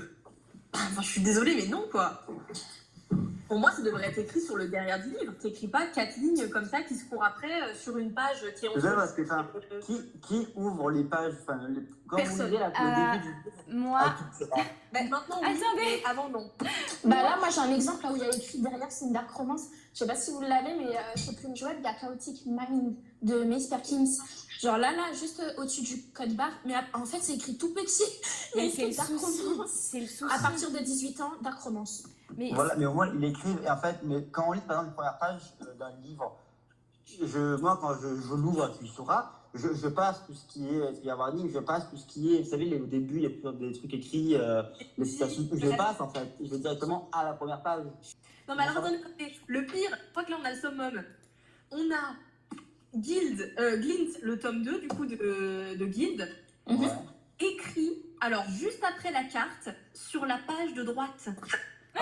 [1.01, 2.27] Je suis désolée, mais non, quoi.
[3.53, 5.35] Pour moi, ça devrait être écrit sur le derrière du livre.
[5.39, 8.65] T'écris pas quatre lignes comme ça qui se courent après euh, sur une page qui
[8.65, 9.47] est en ça, parce que, enfin,
[9.85, 12.47] qui, qui ouvre les pages, enfin, les- quand vous Personne.
[12.47, 13.35] lisez là, Euh, le début
[13.69, 14.17] du Moi, Ah.
[14.91, 15.83] Bah, maintenant, oui, Attendez.
[15.85, 16.51] mais avant, non.
[17.05, 19.13] Bah là, moi j'ai un exemple là où il y a écrit derrière, c'est une
[19.13, 19.65] dark romance.
[19.93, 22.47] Je sais pas si vous l'avez, mais euh, chez Plume Jouette, il y a Chaotic
[22.47, 24.07] Mind de Mace Perkins.
[24.63, 26.53] Genre là, là, juste euh, au-dessus du code barre.
[26.65, 28.03] Mais en fait, c'est écrit tout petit.
[28.55, 29.71] Il y a mais c'est écrit le dark souci, romance.
[29.71, 30.25] c'est le souci.
[30.35, 32.05] À partir de 18 ans, dark romance.
[32.37, 34.77] Mais Voilà, mais au moins il écrit, et en fait, mais quand on lit par
[34.79, 36.37] exemple une première page euh, d'un livre,
[37.07, 41.13] je, moi quand je, je l'ouvre tu sauras, je, je passe tout ce qui est
[41.13, 43.31] warning, je passe tout ce qui est, vous savez, les- au début il y a
[43.31, 44.63] toujours des trucs écrits, euh,
[44.97, 47.85] les citations, je les passe en fait, je vais directement à la première page.
[48.49, 48.99] Non, mais alors attendez,
[49.47, 51.03] le pire, je crois que là on a le summum.
[51.71, 52.15] On a
[52.95, 56.29] Guild, euh, Glint, le tome 2 du coup de, de Guild.
[56.67, 56.77] Ouais.
[57.41, 61.29] écrit, alors juste après la carte, sur la page de droite.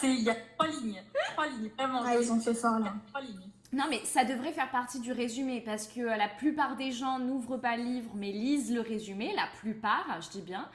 [0.00, 1.02] C'est- Il y a trois lignes.
[1.32, 2.02] Trois lignes, vraiment.
[2.04, 2.94] Ah, ils ont fait fort là.
[3.08, 3.48] Trois lignes.
[3.72, 7.18] non, mais ça devrait faire partie du résumé parce que euh, la plupart des gens
[7.18, 9.32] n'ouvrent pas le livre mais lisent le résumé.
[9.34, 10.68] La plupart, je dis bien,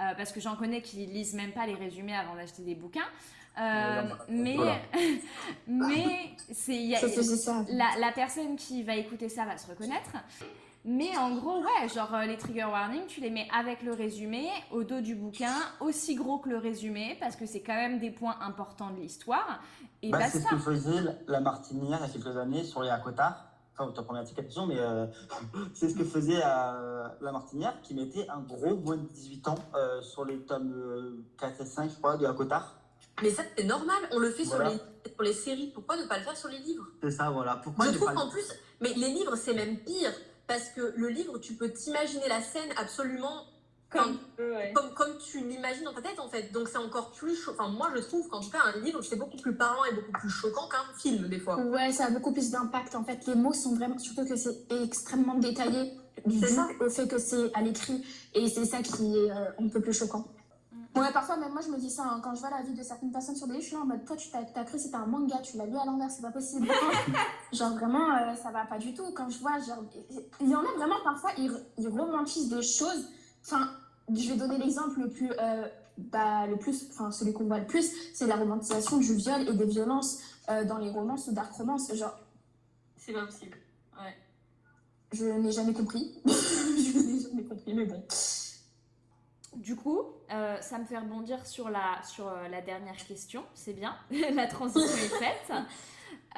[0.00, 3.08] euh, parce que j'en connais qui lisent même pas les résumés avant d'acheter des bouquins.
[3.58, 4.76] Euh, Ouais, mais voilà.
[5.66, 6.92] mais c'est
[7.68, 10.10] la, la personne qui va écouter ça va se reconnaître.
[10.84, 14.48] Mais en gros, ouais, genre euh, les trigger warnings, tu les mets avec le résumé,
[14.70, 18.10] au dos du bouquin, aussi gros que le résumé, parce que c'est quand même des
[18.10, 19.60] points importants de l'histoire.
[20.02, 22.88] Et Bah, c'est ce que faisait la Martinière il y a quelques années sur les
[22.88, 23.44] Acotards.
[23.76, 25.06] Enfin, ta première question, mais euh,
[25.74, 29.54] c'est ce que faisait euh, la Martinière qui mettait un gros moins de 18 ans
[29.74, 32.76] euh, sur les tomes euh, 4 et 5, je crois, de Acotar.
[33.22, 34.70] Mais ça c'est normal, on le fait Voilà.
[34.70, 36.86] sur, les, sur les séries, pourquoi ne pas le faire sur les livres?
[37.02, 37.56] C'est ça, voilà.
[37.62, 38.48] Pourquoi Je trouve pas qu'en plus,
[38.80, 40.12] mais les livres c'est même pire,
[40.50, 43.44] parce que le livre tu peux t'imaginer la scène absolument
[43.88, 44.72] comme, ouais.
[44.74, 46.50] comme, comme tu l'imagines dans ta tête en fait.
[46.52, 47.52] Donc c'est encore plus chaud.
[47.56, 50.12] Enfin, moi je trouve qu'en tout cas, un livre c'est beaucoup plus parlant et beaucoup
[50.12, 51.56] plus choquant qu'un film des fois.
[51.56, 52.96] Ouais, ça a beaucoup plus d'impact.
[52.96, 55.92] En fait, les mots sont vraiment, surtout que c'est extrêmement détaillé,
[56.26, 56.68] du C'est ça.
[56.80, 59.92] au fait que c'est à l'écrit, et c'est ça qui est euh, un peu plus
[59.92, 60.24] choquant.
[61.00, 62.82] Ouais, parfois, même moi, je me dis ça, hein, quand je vois la vie de
[62.82, 64.96] certaines personnes sur des livres, je suis là en mode, toi, tu t'as cru c'était
[64.96, 66.68] un manga, tu l'as lu à l'envers, c'est pas possible.
[67.52, 69.10] genre, vraiment, euh, ça va pas du tout.
[69.14, 69.82] Quand je vois, genre,
[70.40, 73.08] il y en a vraiment, parfois, ils, ils romantisent des choses.
[73.46, 73.70] Enfin,
[74.12, 77.66] je vais donner l'exemple le plus, euh, bah, le plus, enfin, celui qu'on voit le
[77.66, 80.18] plus, c'est la romantisation du viol et des violences
[80.50, 81.94] euh, dans les romances ou dark romances.
[81.94, 82.14] Genre,
[82.98, 83.56] C'est pas possible.
[83.98, 84.16] Ouais.
[85.12, 86.20] je n'ai jamais compris.
[86.26, 88.02] je n'ai jamais compris, mais bon.
[89.56, 93.44] Du coup, euh, ça me fait rebondir sur la, sur euh, la dernière question.
[93.54, 93.96] C'est bien,
[94.34, 95.52] la transition est faite.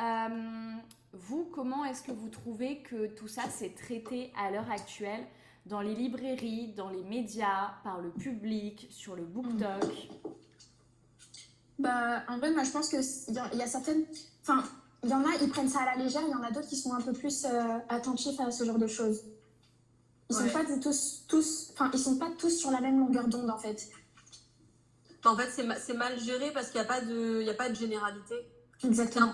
[0.00, 0.72] Euh,
[1.12, 5.20] vous, comment est-ce que vous trouvez que tout ça s'est traité à l'heure actuelle
[5.66, 10.08] dans les librairies, dans les médias, par le public, sur le BookTok
[11.78, 14.04] Bah, en vrai, moi, je pense qu'il y, y a certaines.
[14.40, 14.64] Enfin,
[15.02, 16.68] il y en a, ils prennent ça à la légère, il y en a d'autres
[16.68, 17.46] qui sont un peu plus
[17.90, 19.24] attentifs à ce genre de choses.
[20.32, 20.48] Ils Ouais.
[20.50, 21.68] sont pas tous, tous.
[21.74, 23.88] Enfin, ils sont pas tous sur la même longueur d'onde, en fait.
[25.24, 27.50] En fait, c'est ma- c'est mal géré parce qu'il n'y a, pas de- il y
[27.50, 28.34] a pas de généralité.
[28.84, 29.32] Exactement.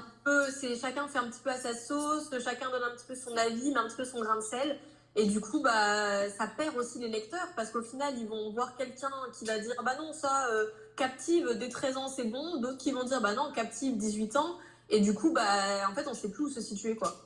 [0.61, 3.35] c'est chacun fait un petit peu à sa sauce, chacun donne un petit peu son
[3.39, 4.79] avis, met un petit peu son grain de sel.
[5.17, 8.77] Et du coup, bah, ça perd aussi les lecteurs parce qu'au final, ils vont voir
[8.77, 12.61] quelqu'un qui va dire Bah non, ça, euh, captive dès 13 ans, c'est bon.
[12.61, 14.59] D'autres qui vont dire Bah non, captive 18 ans.
[14.91, 17.17] Et du coup, bah, en fait, on sait plus où se situer, quoi.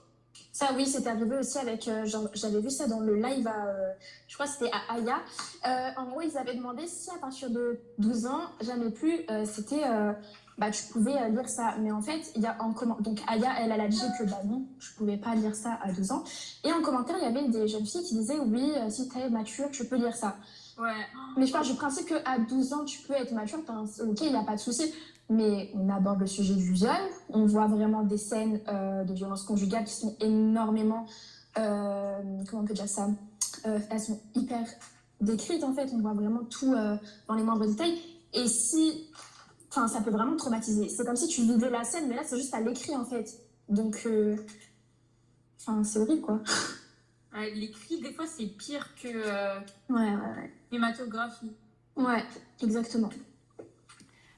[0.52, 1.88] Ça, oui, c'est arrivé aussi avec.
[1.88, 2.04] euh,
[2.34, 3.66] J'avais vu ça dans le live à.
[3.66, 3.92] euh,
[4.28, 5.16] je crois que c'était à Aya.
[5.66, 9.82] Euh, en gros, ils avaient demandé si à partir de 12 ans, jamais plus, c'était.
[10.58, 11.74] bah, tu pouvais lire ça.
[11.80, 14.24] Mais en fait, il y a en comment Donc, Aya, elle, elle a dit que
[14.24, 16.24] bah non, je pouvais pas lire ça à 12 ans.
[16.64, 19.30] Et en commentaire, il y avait des jeunes filles qui disaient oui, si tu es
[19.30, 20.36] mature, tu peux lire ça.
[20.78, 20.90] Ouais.
[21.36, 24.36] Mais je pars du principe qu'à 12 ans, tu peux être mature, ok, il n'y
[24.36, 24.92] a pas de souci.
[25.30, 26.96] Mais on aborde le sujet du viol,
[27.30, 31.06] on voit vraiment des scènes euh, de violence conjugale qui sont énormément,
[31.58, 33.08] euh, comment on peut dire ça,
[33.66, 34.66] Euh, elles sont hyper
[35.20, 37.98] décrites en fait, on voit vraiment tout dans les moindres détails.
[38.34, 39.08] Et si,
[39.70, 40.88] enfin, ça peut vraiment traumatiser.
[40.88, 43.26] C'est comme si tu vivais la scène, mais là c'est juste à l'écrit en fait.
[43.68, 44.06] Donc,
[45.60, 46.40] enfin, c'est horrible quoi.
[47.34, 50.52] Ouais, L'écrit, des fois, c'est pire que Ouais, ouais, ouais.
[50.68, 51.52] Cinématographie.
[51.96, 52.22] Ouais,
[52.62, 53.08] exactement.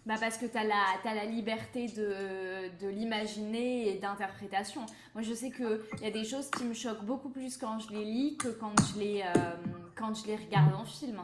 [0.06, 4.82] Bah parce que tu as la, la liberté de, de l'imaginer et d'interprétation.
[5.14, 7.90] Moi, je sais qu'il y a des choses qui me choquent beaucoup plus quand je
[7.90, 9.52] les lis que quand je les, euh,
[9.96, 11.22] quand je les regarde en film.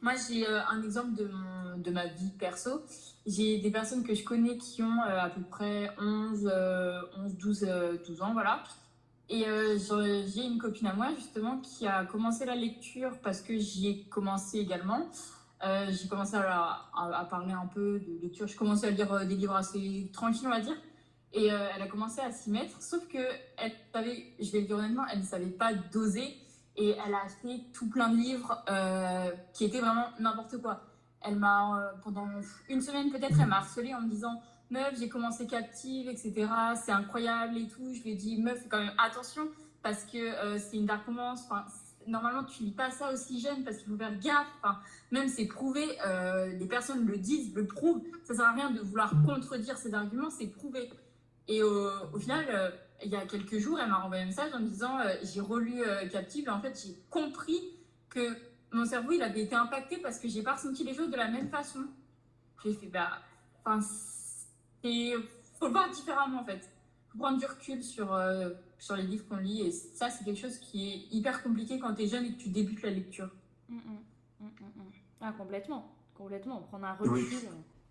[0.00, 2.80] Moi, j'ai euh, un exemple de, mon- de ma vie perso.
[3.26, 7.36] J'ai des personnes que je connais qui ont euh, à peu près 11, euh, 11
[7.36, 8.62] 12, euh, 12 ans, voilà.
[9.28, 9.44] Et
[10.26, 14.02] j'ai une copine à moi, justement, qui a commencé la lecture parce que j'y ai
[14.04, 15.08] commencé également.
[15.64, 18.48] Euh, j'ai commencé à, parler un peu de lecture.
[18.48, 20.76] Je commençais à lire euh, des livres assez tranquilles, on va dire.
[21.32, 22.82] Et euh, elle a commencé à s'y mettre.
[22.82, 23.18] Sauf que,
[23.58, 26.36] elle savait, je vais le dire honnêtement, elle ne savait pas doser.
[26.76, 28.64] Et elle a acheté tout plein de livres
[29.52, 30.80] qui étaient vraiment n'importe quoi.
[31.20, 32.26] Elle m'a, pendant
[32.70, 34.40] une semaine peut-être, elle m'a harcelé en me disant
[34.70, 36.48] Meuf, j'ai commencé captive, etc.
[36.82, 37.92] C'est incroyable et tout.
[37.92, 39.42] Je lui ai dit Meuf, quand même attention
[39.82, 41.42] parce que c'est une dark romance.
[42.06, 44.46] Normalement, tu lis pas ça aussi jeune parce qu'il faut faire gaffe.
[45.10, 48.02] Même c'est prouvé, euh, les personnes le disent, le prouvent.
[48.24, 50.90] Ça sert à rien de vouloir contredire ces arguments, c'est prouvé.
[51.48, 52.70] Et au, final, euh,
[53.04, 55.40] il y a quelques jours, elle m'a renvoyé un message en me disant euh, J'ai
[55.40, 57.60] relu Captive et en fait, j'ai compris
[58.08, 58.36] que
[58.72, 61.28] mon cerveau il avait été impacté parce que j'ai pas ressenti les choses de la
[61.28, 61.84] même façon.
[62.64, 63.18] J'ai fait Bah,
[63.64, 63.80] enfin.
[65.58, 66.68] Faut le voir différemment en fait.
[67.10, 68.12] Faut prendre du recul sur,
[68.82, 71.94] sur les livres qu'on lit et ça, c'est quelque chose qui est hyper compliqué quand
[71.94, 73.30] tu es jeune et que tu débutes la lecture.
[73.68, 73.80] Mm, mm,
[74.40, 74.90] mm, mm, mm.
[75.20, 75.94] Ah, complètement.
[76.14, 76.62] Complètement.
[76.62, 77.12] Prendre un recul.
[77.12, 77.28] Oui.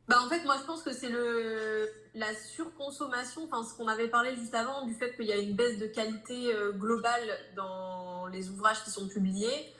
[0.09, 4.09] Bah en fait moi je pense que c'est le la surconsommation, enfin ce qu'on avait
[4.09, 8.27] parlé juste avant du fait qu'il y a une baisse de qualité euh, globale dans
[8.27, 9.73] les ouvrages qui sont publiés,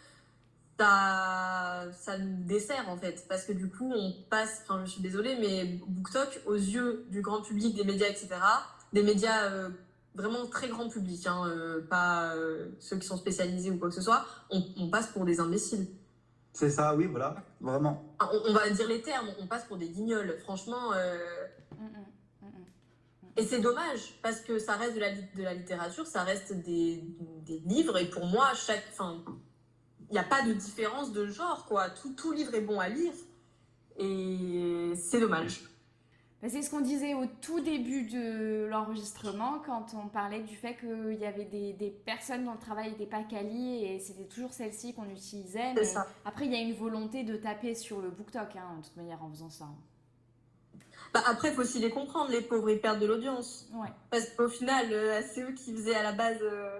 [0.80, 5.02] ça ça nous dessert en fait parce que du coup on passe, enfin je suis
[5.02, 8.30] désolée mais BookTok aux yeux du grand public, des médias etc,
[8.94, 9.70] des médias euh,
[10.16, 13.96] vraiment très grand public, hein, euh, pas euh, ceux qui sont spécialisés ou quoi que
[13.96, 15.88] ce soit, on, on passe pour des imbéciles.
[16.54, 18.04] C'est ça, oui, voilà, vraiment.
[18.20, 20.38] Enfin, on, on va dire les termes, on passe pour des guignols.
[20.44, 20.92] Franchement.
[20.94, 21.18] euh,
[21.80, 22.66] Mm, mm, mm.
[23.38, 27.02] Et c'est dommage parce que ça reste de la, de la littérature, ça reste des,
[27.46, 29.24] des livres et pour moi, chaque, enfin,
[30.10, 31.90] il n'y a pas de différence de genre quoi.
[31.90, 33.14] Tout, tout livre est bon à lire
[33.98, 35.64] et c'est dommage.
[36.42, 40.76] Bah, c'est ce qu'on disait au tout début de l'enregistrement quand on parlait du fait
[40.76, 44.52] qu'il y avait des, des personnes dont le travail n'était pas quali et c'était toujours
[44.52, 45.74] celle-ci qu'on utilisait.
[45.76, 46.08] C'est mais ça.
[46.26, 49.24] Après, il y a une volonté de taper sur le BookTok, hein, de toute manière,
[49.24, 49.68] en faisant ça.
[51.14, 53.68] Bah, après, il faut aussi les comprendre, les pauvres, ils perdent de l'audience.
[53.74, 53.90] Ouais.
[54.10, 56.80] Parce qu'au final, euh, c'est eux qui faisaient à la base euh,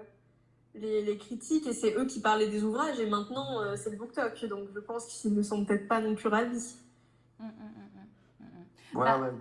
[0.74, 3.96] les, les critiques et c'est eux qui parlaient des ouvrages et maintenant euh, c'est le
[3.96, 4.44] BookTok.
[4.46, 6.76] Donc je pense qu'ils ne sont peut-être pas non plus ravis.
[7.38, 8.64] Mm, mm, mm, mm, mm, mm.
[8.94, 9.32] Voilà, Bah, ouais.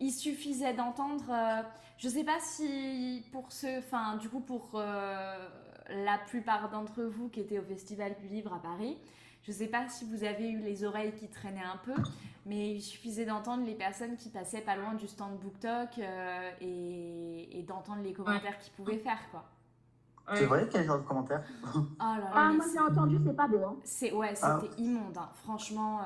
[0.00, 1.62] Il suffisait d'entendre, euh,
[1.98, 5.48] je sais pas si pour ceux, enfin du coup pour euh,
[5.90, 8.96] la plupart d'entre vous qui étaient au Festival du Livre à Paris,
[9.42, 11.94] je sais pas si vous avez eu les oreilles qui traînaient un peu,
[12.46, 17.58] mais il suffisait d'entendre les personnes qui passaient pas loin du stand BookTok euh, et,
[17.58, 19.44] et d'entendre les commentaires qu'ils pouvaient faire quoi.
[20.34, 21.42] C'est vrai quel genre de commentaire
[21.74, 23.64] Oh là là, Ah, moi j'ai entendu, c'est pas beau.
[23.64, 23.76] Hein.
[23.82, 24.78] c'est ouais, c'était Ah.
[24.78, 25.18] immonde.
[25.18, 25.28] hein.
[25.34, 26.04] Franchement, euh,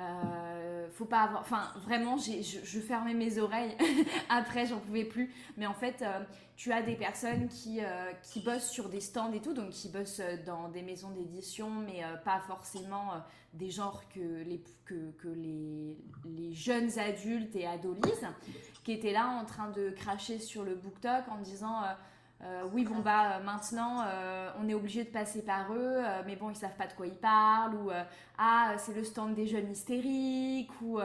[0.00, 1.40] Euh, faut pas avoir.
[1.40, 3.76] Enfin, vraiment, je, je, fermais mes oreilles.
[4.28, 5.32] Après, j'en pouvais plus.
[5.56, 6.20] Mais en fait, euh,
[6.56, 9.88] tu as des personnes qui, euh, qui bossent sur des stands et tout, donc qui
[9.88, 13.12] bossent dans des maisons d'édition, mais pas forcément
[13.52, 18.28] des genres que les, que, que les, les, jeunes adultes et adolisent,
[18.84, 21.82] qui étaient là en train de cracher sur le BookTok en disant.
[22.42, 26.36] Euh, oui, bon, bah maintenant, euh, on est obligé de passer par eux, euh, mais
[26.36, 27.90] bon, ils savent pas de quoi ils parlent, ou
[28.38, 30.98] ah, c'est le stand des jeunes hystériques, ou.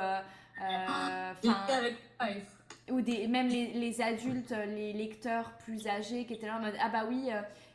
[2.90, 6.90] ou des, même les, adultes, les lecteurs plus âgés qui étaient là en mode Ah,
[6.90, 7.30] bah oui,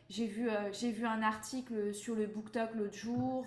[0.08, 3.44] j'ai vu, j'ai vu un article sur le BookTok l'autre jour.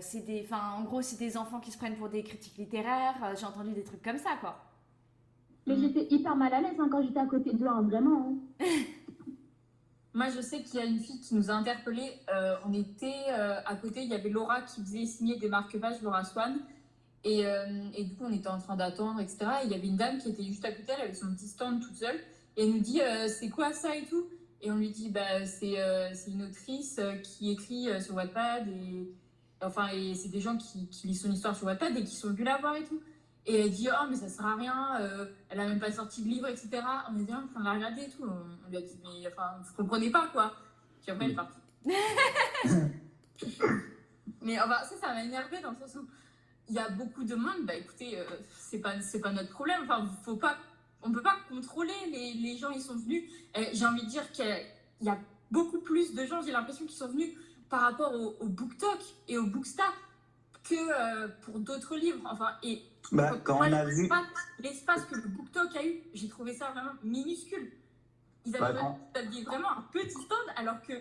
[0.00, 3.34] c'est des, en gros, c'est des enfants qui se prennent pour des critiques littéraires.
[3.36, 4.65] J'ai entendu des trucs comme ça, quoi.
[5.66, 8.38] Mais j'étais hyper mal à l'aise hein, quand j'étais à côté d'eux, hein, vraiment.
[8.60, 8.64] Hein.
[10.16, 12.10] Moi, je sais qu'il y a une fille qui nous a interpellés.
[12.32, 16.00] Euh, on était euh, à côté, il y avait Laura qui faisait signer des marque-pages,
[16.00, 16.58] Laura Swan.
[17.22, 19.38] Et, euh, et, du coup, on était en train d'attendre, etc.
[19.62, 21.48] Et il y avait une dame qui était juste à côté, elle avait son petit
[21.48, 22.16] stand toute seule.
[22.56, 24.26] Et elle nous dit C'est quoi ça et tout?
[24.62, 25.76] Et on lui dit bah, C'est
[26.28, 28.68] une autrice qui écrit sur Wattpad.
[28.68, 29.12] Et,
[29.60, 32.28] enfin, et c'est des gens qui, qui lisent son histoire sur Wattpad et qui sont
[32.28, 33.02] venus la voir et tout.
[33.48, 36.22] Et elle dit, oh, mais ça sert à rien, euh, elle a même pas sorti
[36.22, 36.68] de livre, etc.
[37.08, 38.24] On est dit, on l'a regardé et tout.
[38.24, 40.52] On, lui a dit, mais enfin, vous comprenez pas, quoi.
[41.00, 41.60] Puis après, elle est partie.
[44.42, 46.08] mais enfin, ça, ça m'a énervé dans le sens où
[46.68, 48.24] il y a beaucoup de monde, bah écoutez, euh,
[48.58, 49.82] c'est pas, pas notre problème.
[49.84, 50.56] Enfin, faut pas,
[51.02, 53.30] on peut pas contrôler les, les gens, ils sont venus.
[53.72, 54.44] J'ai envie de dire qu'il
[55.02, 55.18] y a
[55.52, 57.30] beaucoup plus de gens, j'ai l'impression, qui sont venus
[57.68, 59.92] par rapport au, au BookTok et au Bookstar
[60.68, 62.20] que euh, pour d'autres livres.
[62.24, 62.82] Enfin, et
[63.12, 64.08] bah, quand on a vu.
[64.58, 67.72] L'espace que le BookTok a eu, j'ai trouvé ça vraiment minuscule.
[68.44, 68.96] Ils avaient, bah,
[69.44, 70.94] vraiment un petit stand alors que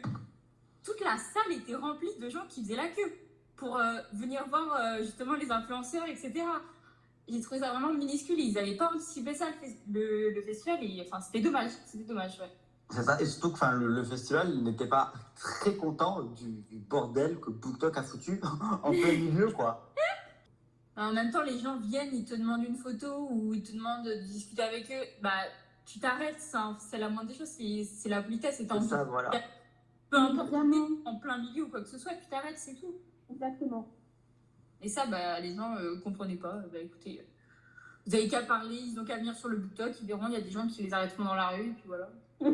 [0.83, 3.13] toute la salle était remplie de gens qui faisaient la queue
[3.55, 6.33] pour euh, venir voir euh, justement les influenceurs, etc.
[7.27, 8.39] J'ai trouvé ça vraiment minuscule.
[8.39, 9.47] Ils n'avaient pas anticipé ça,
[9.91, 11.71] le, le, festival, et enfin, c'était dommage.
[11.85, 12.51] C'était dommage, ouais.
[12.91, 17.39] C'est ça, et surtout que le, le festival n'était pas très content du, du bordel
[17.39, 18.39] que BookTok a foutu
[18.83, 19.91] en plein milieu, quoi.
[20.97, 24.05] En même temps, les gens viennent, ils te demandent une photo ou ils te demandent
[24.05, 25.03] de discuter avec eux.
[25.21, 25.31] Bah,
[25.85, 26.41] tu t'arrêtes,
[26.79, 28.57] c'est la moindre des choses, c'est la politesse.
[28.57, 29.31] C'est ça, voilà.
[30.09, 30.53] Peu importe,
[31.05, 32.95] en plein milieu ou quoi que ce soit, tu t'arrêtes, c'est tout.
[33.29, 33.87] Exactement.
[34.81, 36.53] Et ça, bah, les gens ne euh, comprenaient pas.
[36.71, 37.25] Bah, écoutez,
[38.05, 40.37] vous avez qu'à parler, ils n'ont qu'à venir sur le BookTok, ils verront, il y
[40.37, 42.09] a des gens qui les arrêteront dans la rue, et puis voilà.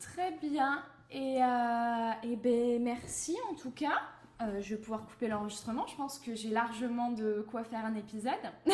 [0.00, 0.82] Très bien.
[1.10, 4.00] Et, euh, et ben, merci en tout cas.
[4.42, 5.86] Euh, je vais pouvoir couper l'enregistrement.
[5.86, 8.32] Je pense que j'ai largement de quoi faire un épisode.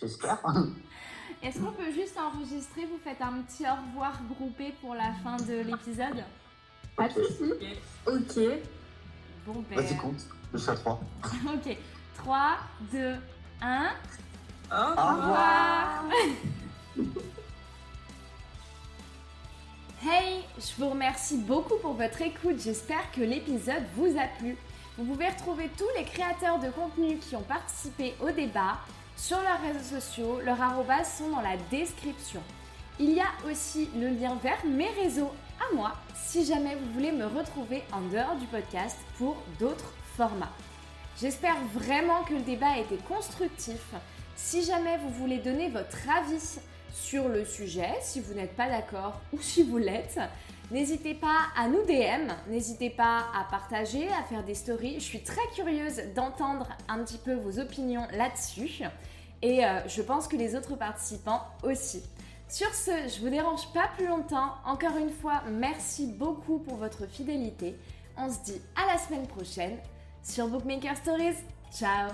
[0.00, 0.38] J'espère.
[1.42, 2.86] Est-ce qu'on peut juste enregistrer?
[2.86, 6.24] Vous faites un petit au revoir groupé pour la fin de l'épisode?
[6.96, 7.52] Pas de soucis.
[8.06, 8.60] Ok.
[9.46, 9.80] Bon, ben...
[9.80, 10.26] Vas-y, compte.
[10.52, 11.00] Je suis à 3.
[11.54, 11.76] ok.
[12.16, 12.56] 3,
[12.92, 13.14] 2,
[13.60, 13.86] 1.
[14.70, 16.04] Au revoir.
[20.00, 24.56] Hey, je vous remercie beaucoup pour votre écoute, j'espère que l'épisode vous a plu.
[24.96, 28.78] Vous pouvez retrouver tous les créateurs de contenu qui ont participé au débat
[29.16, 32.40] sur leurs réseaux sociaux, leurs arrobas sont dans la description.
[33.00, 37.10] Il y a aussi le lien vers mes réseaux à moi si jamais vous voulez
[37.10, 40.52] me retrouver en dehors du podcast pour d'autres formats.
[41.20, 43.82] J'espère vraiment que le débat a été constructif.
[44.36, 46.60] Si jamais vous voulez donner votre avis
[46.98, 50.18] sur le sujet, si vous n'êtes pas d'accord ou si vous l'êtes.
[50.70, 54.94] N'hésitez pas à nous DM, n'hésitez pas à partager, à faire des stories.
[54.94, 58.82] Je suis très curieuse d'entendre un petit peu vos opinions là-dessus.
[59.40, 62.02] Et euh, je pense que les autres participants aussi.
[62.48, 64.54] Sur ce, je vous dérange pas plus longtemps.
[64.66, 67.76] Encore une fois, merci beaucoup pour votre fidélité.
[68.16, 69.78] On se dit à la semaine prochaine
[70.22, 71.36] sur Bookmaker Stories.
[71.72, 72.10] Ciao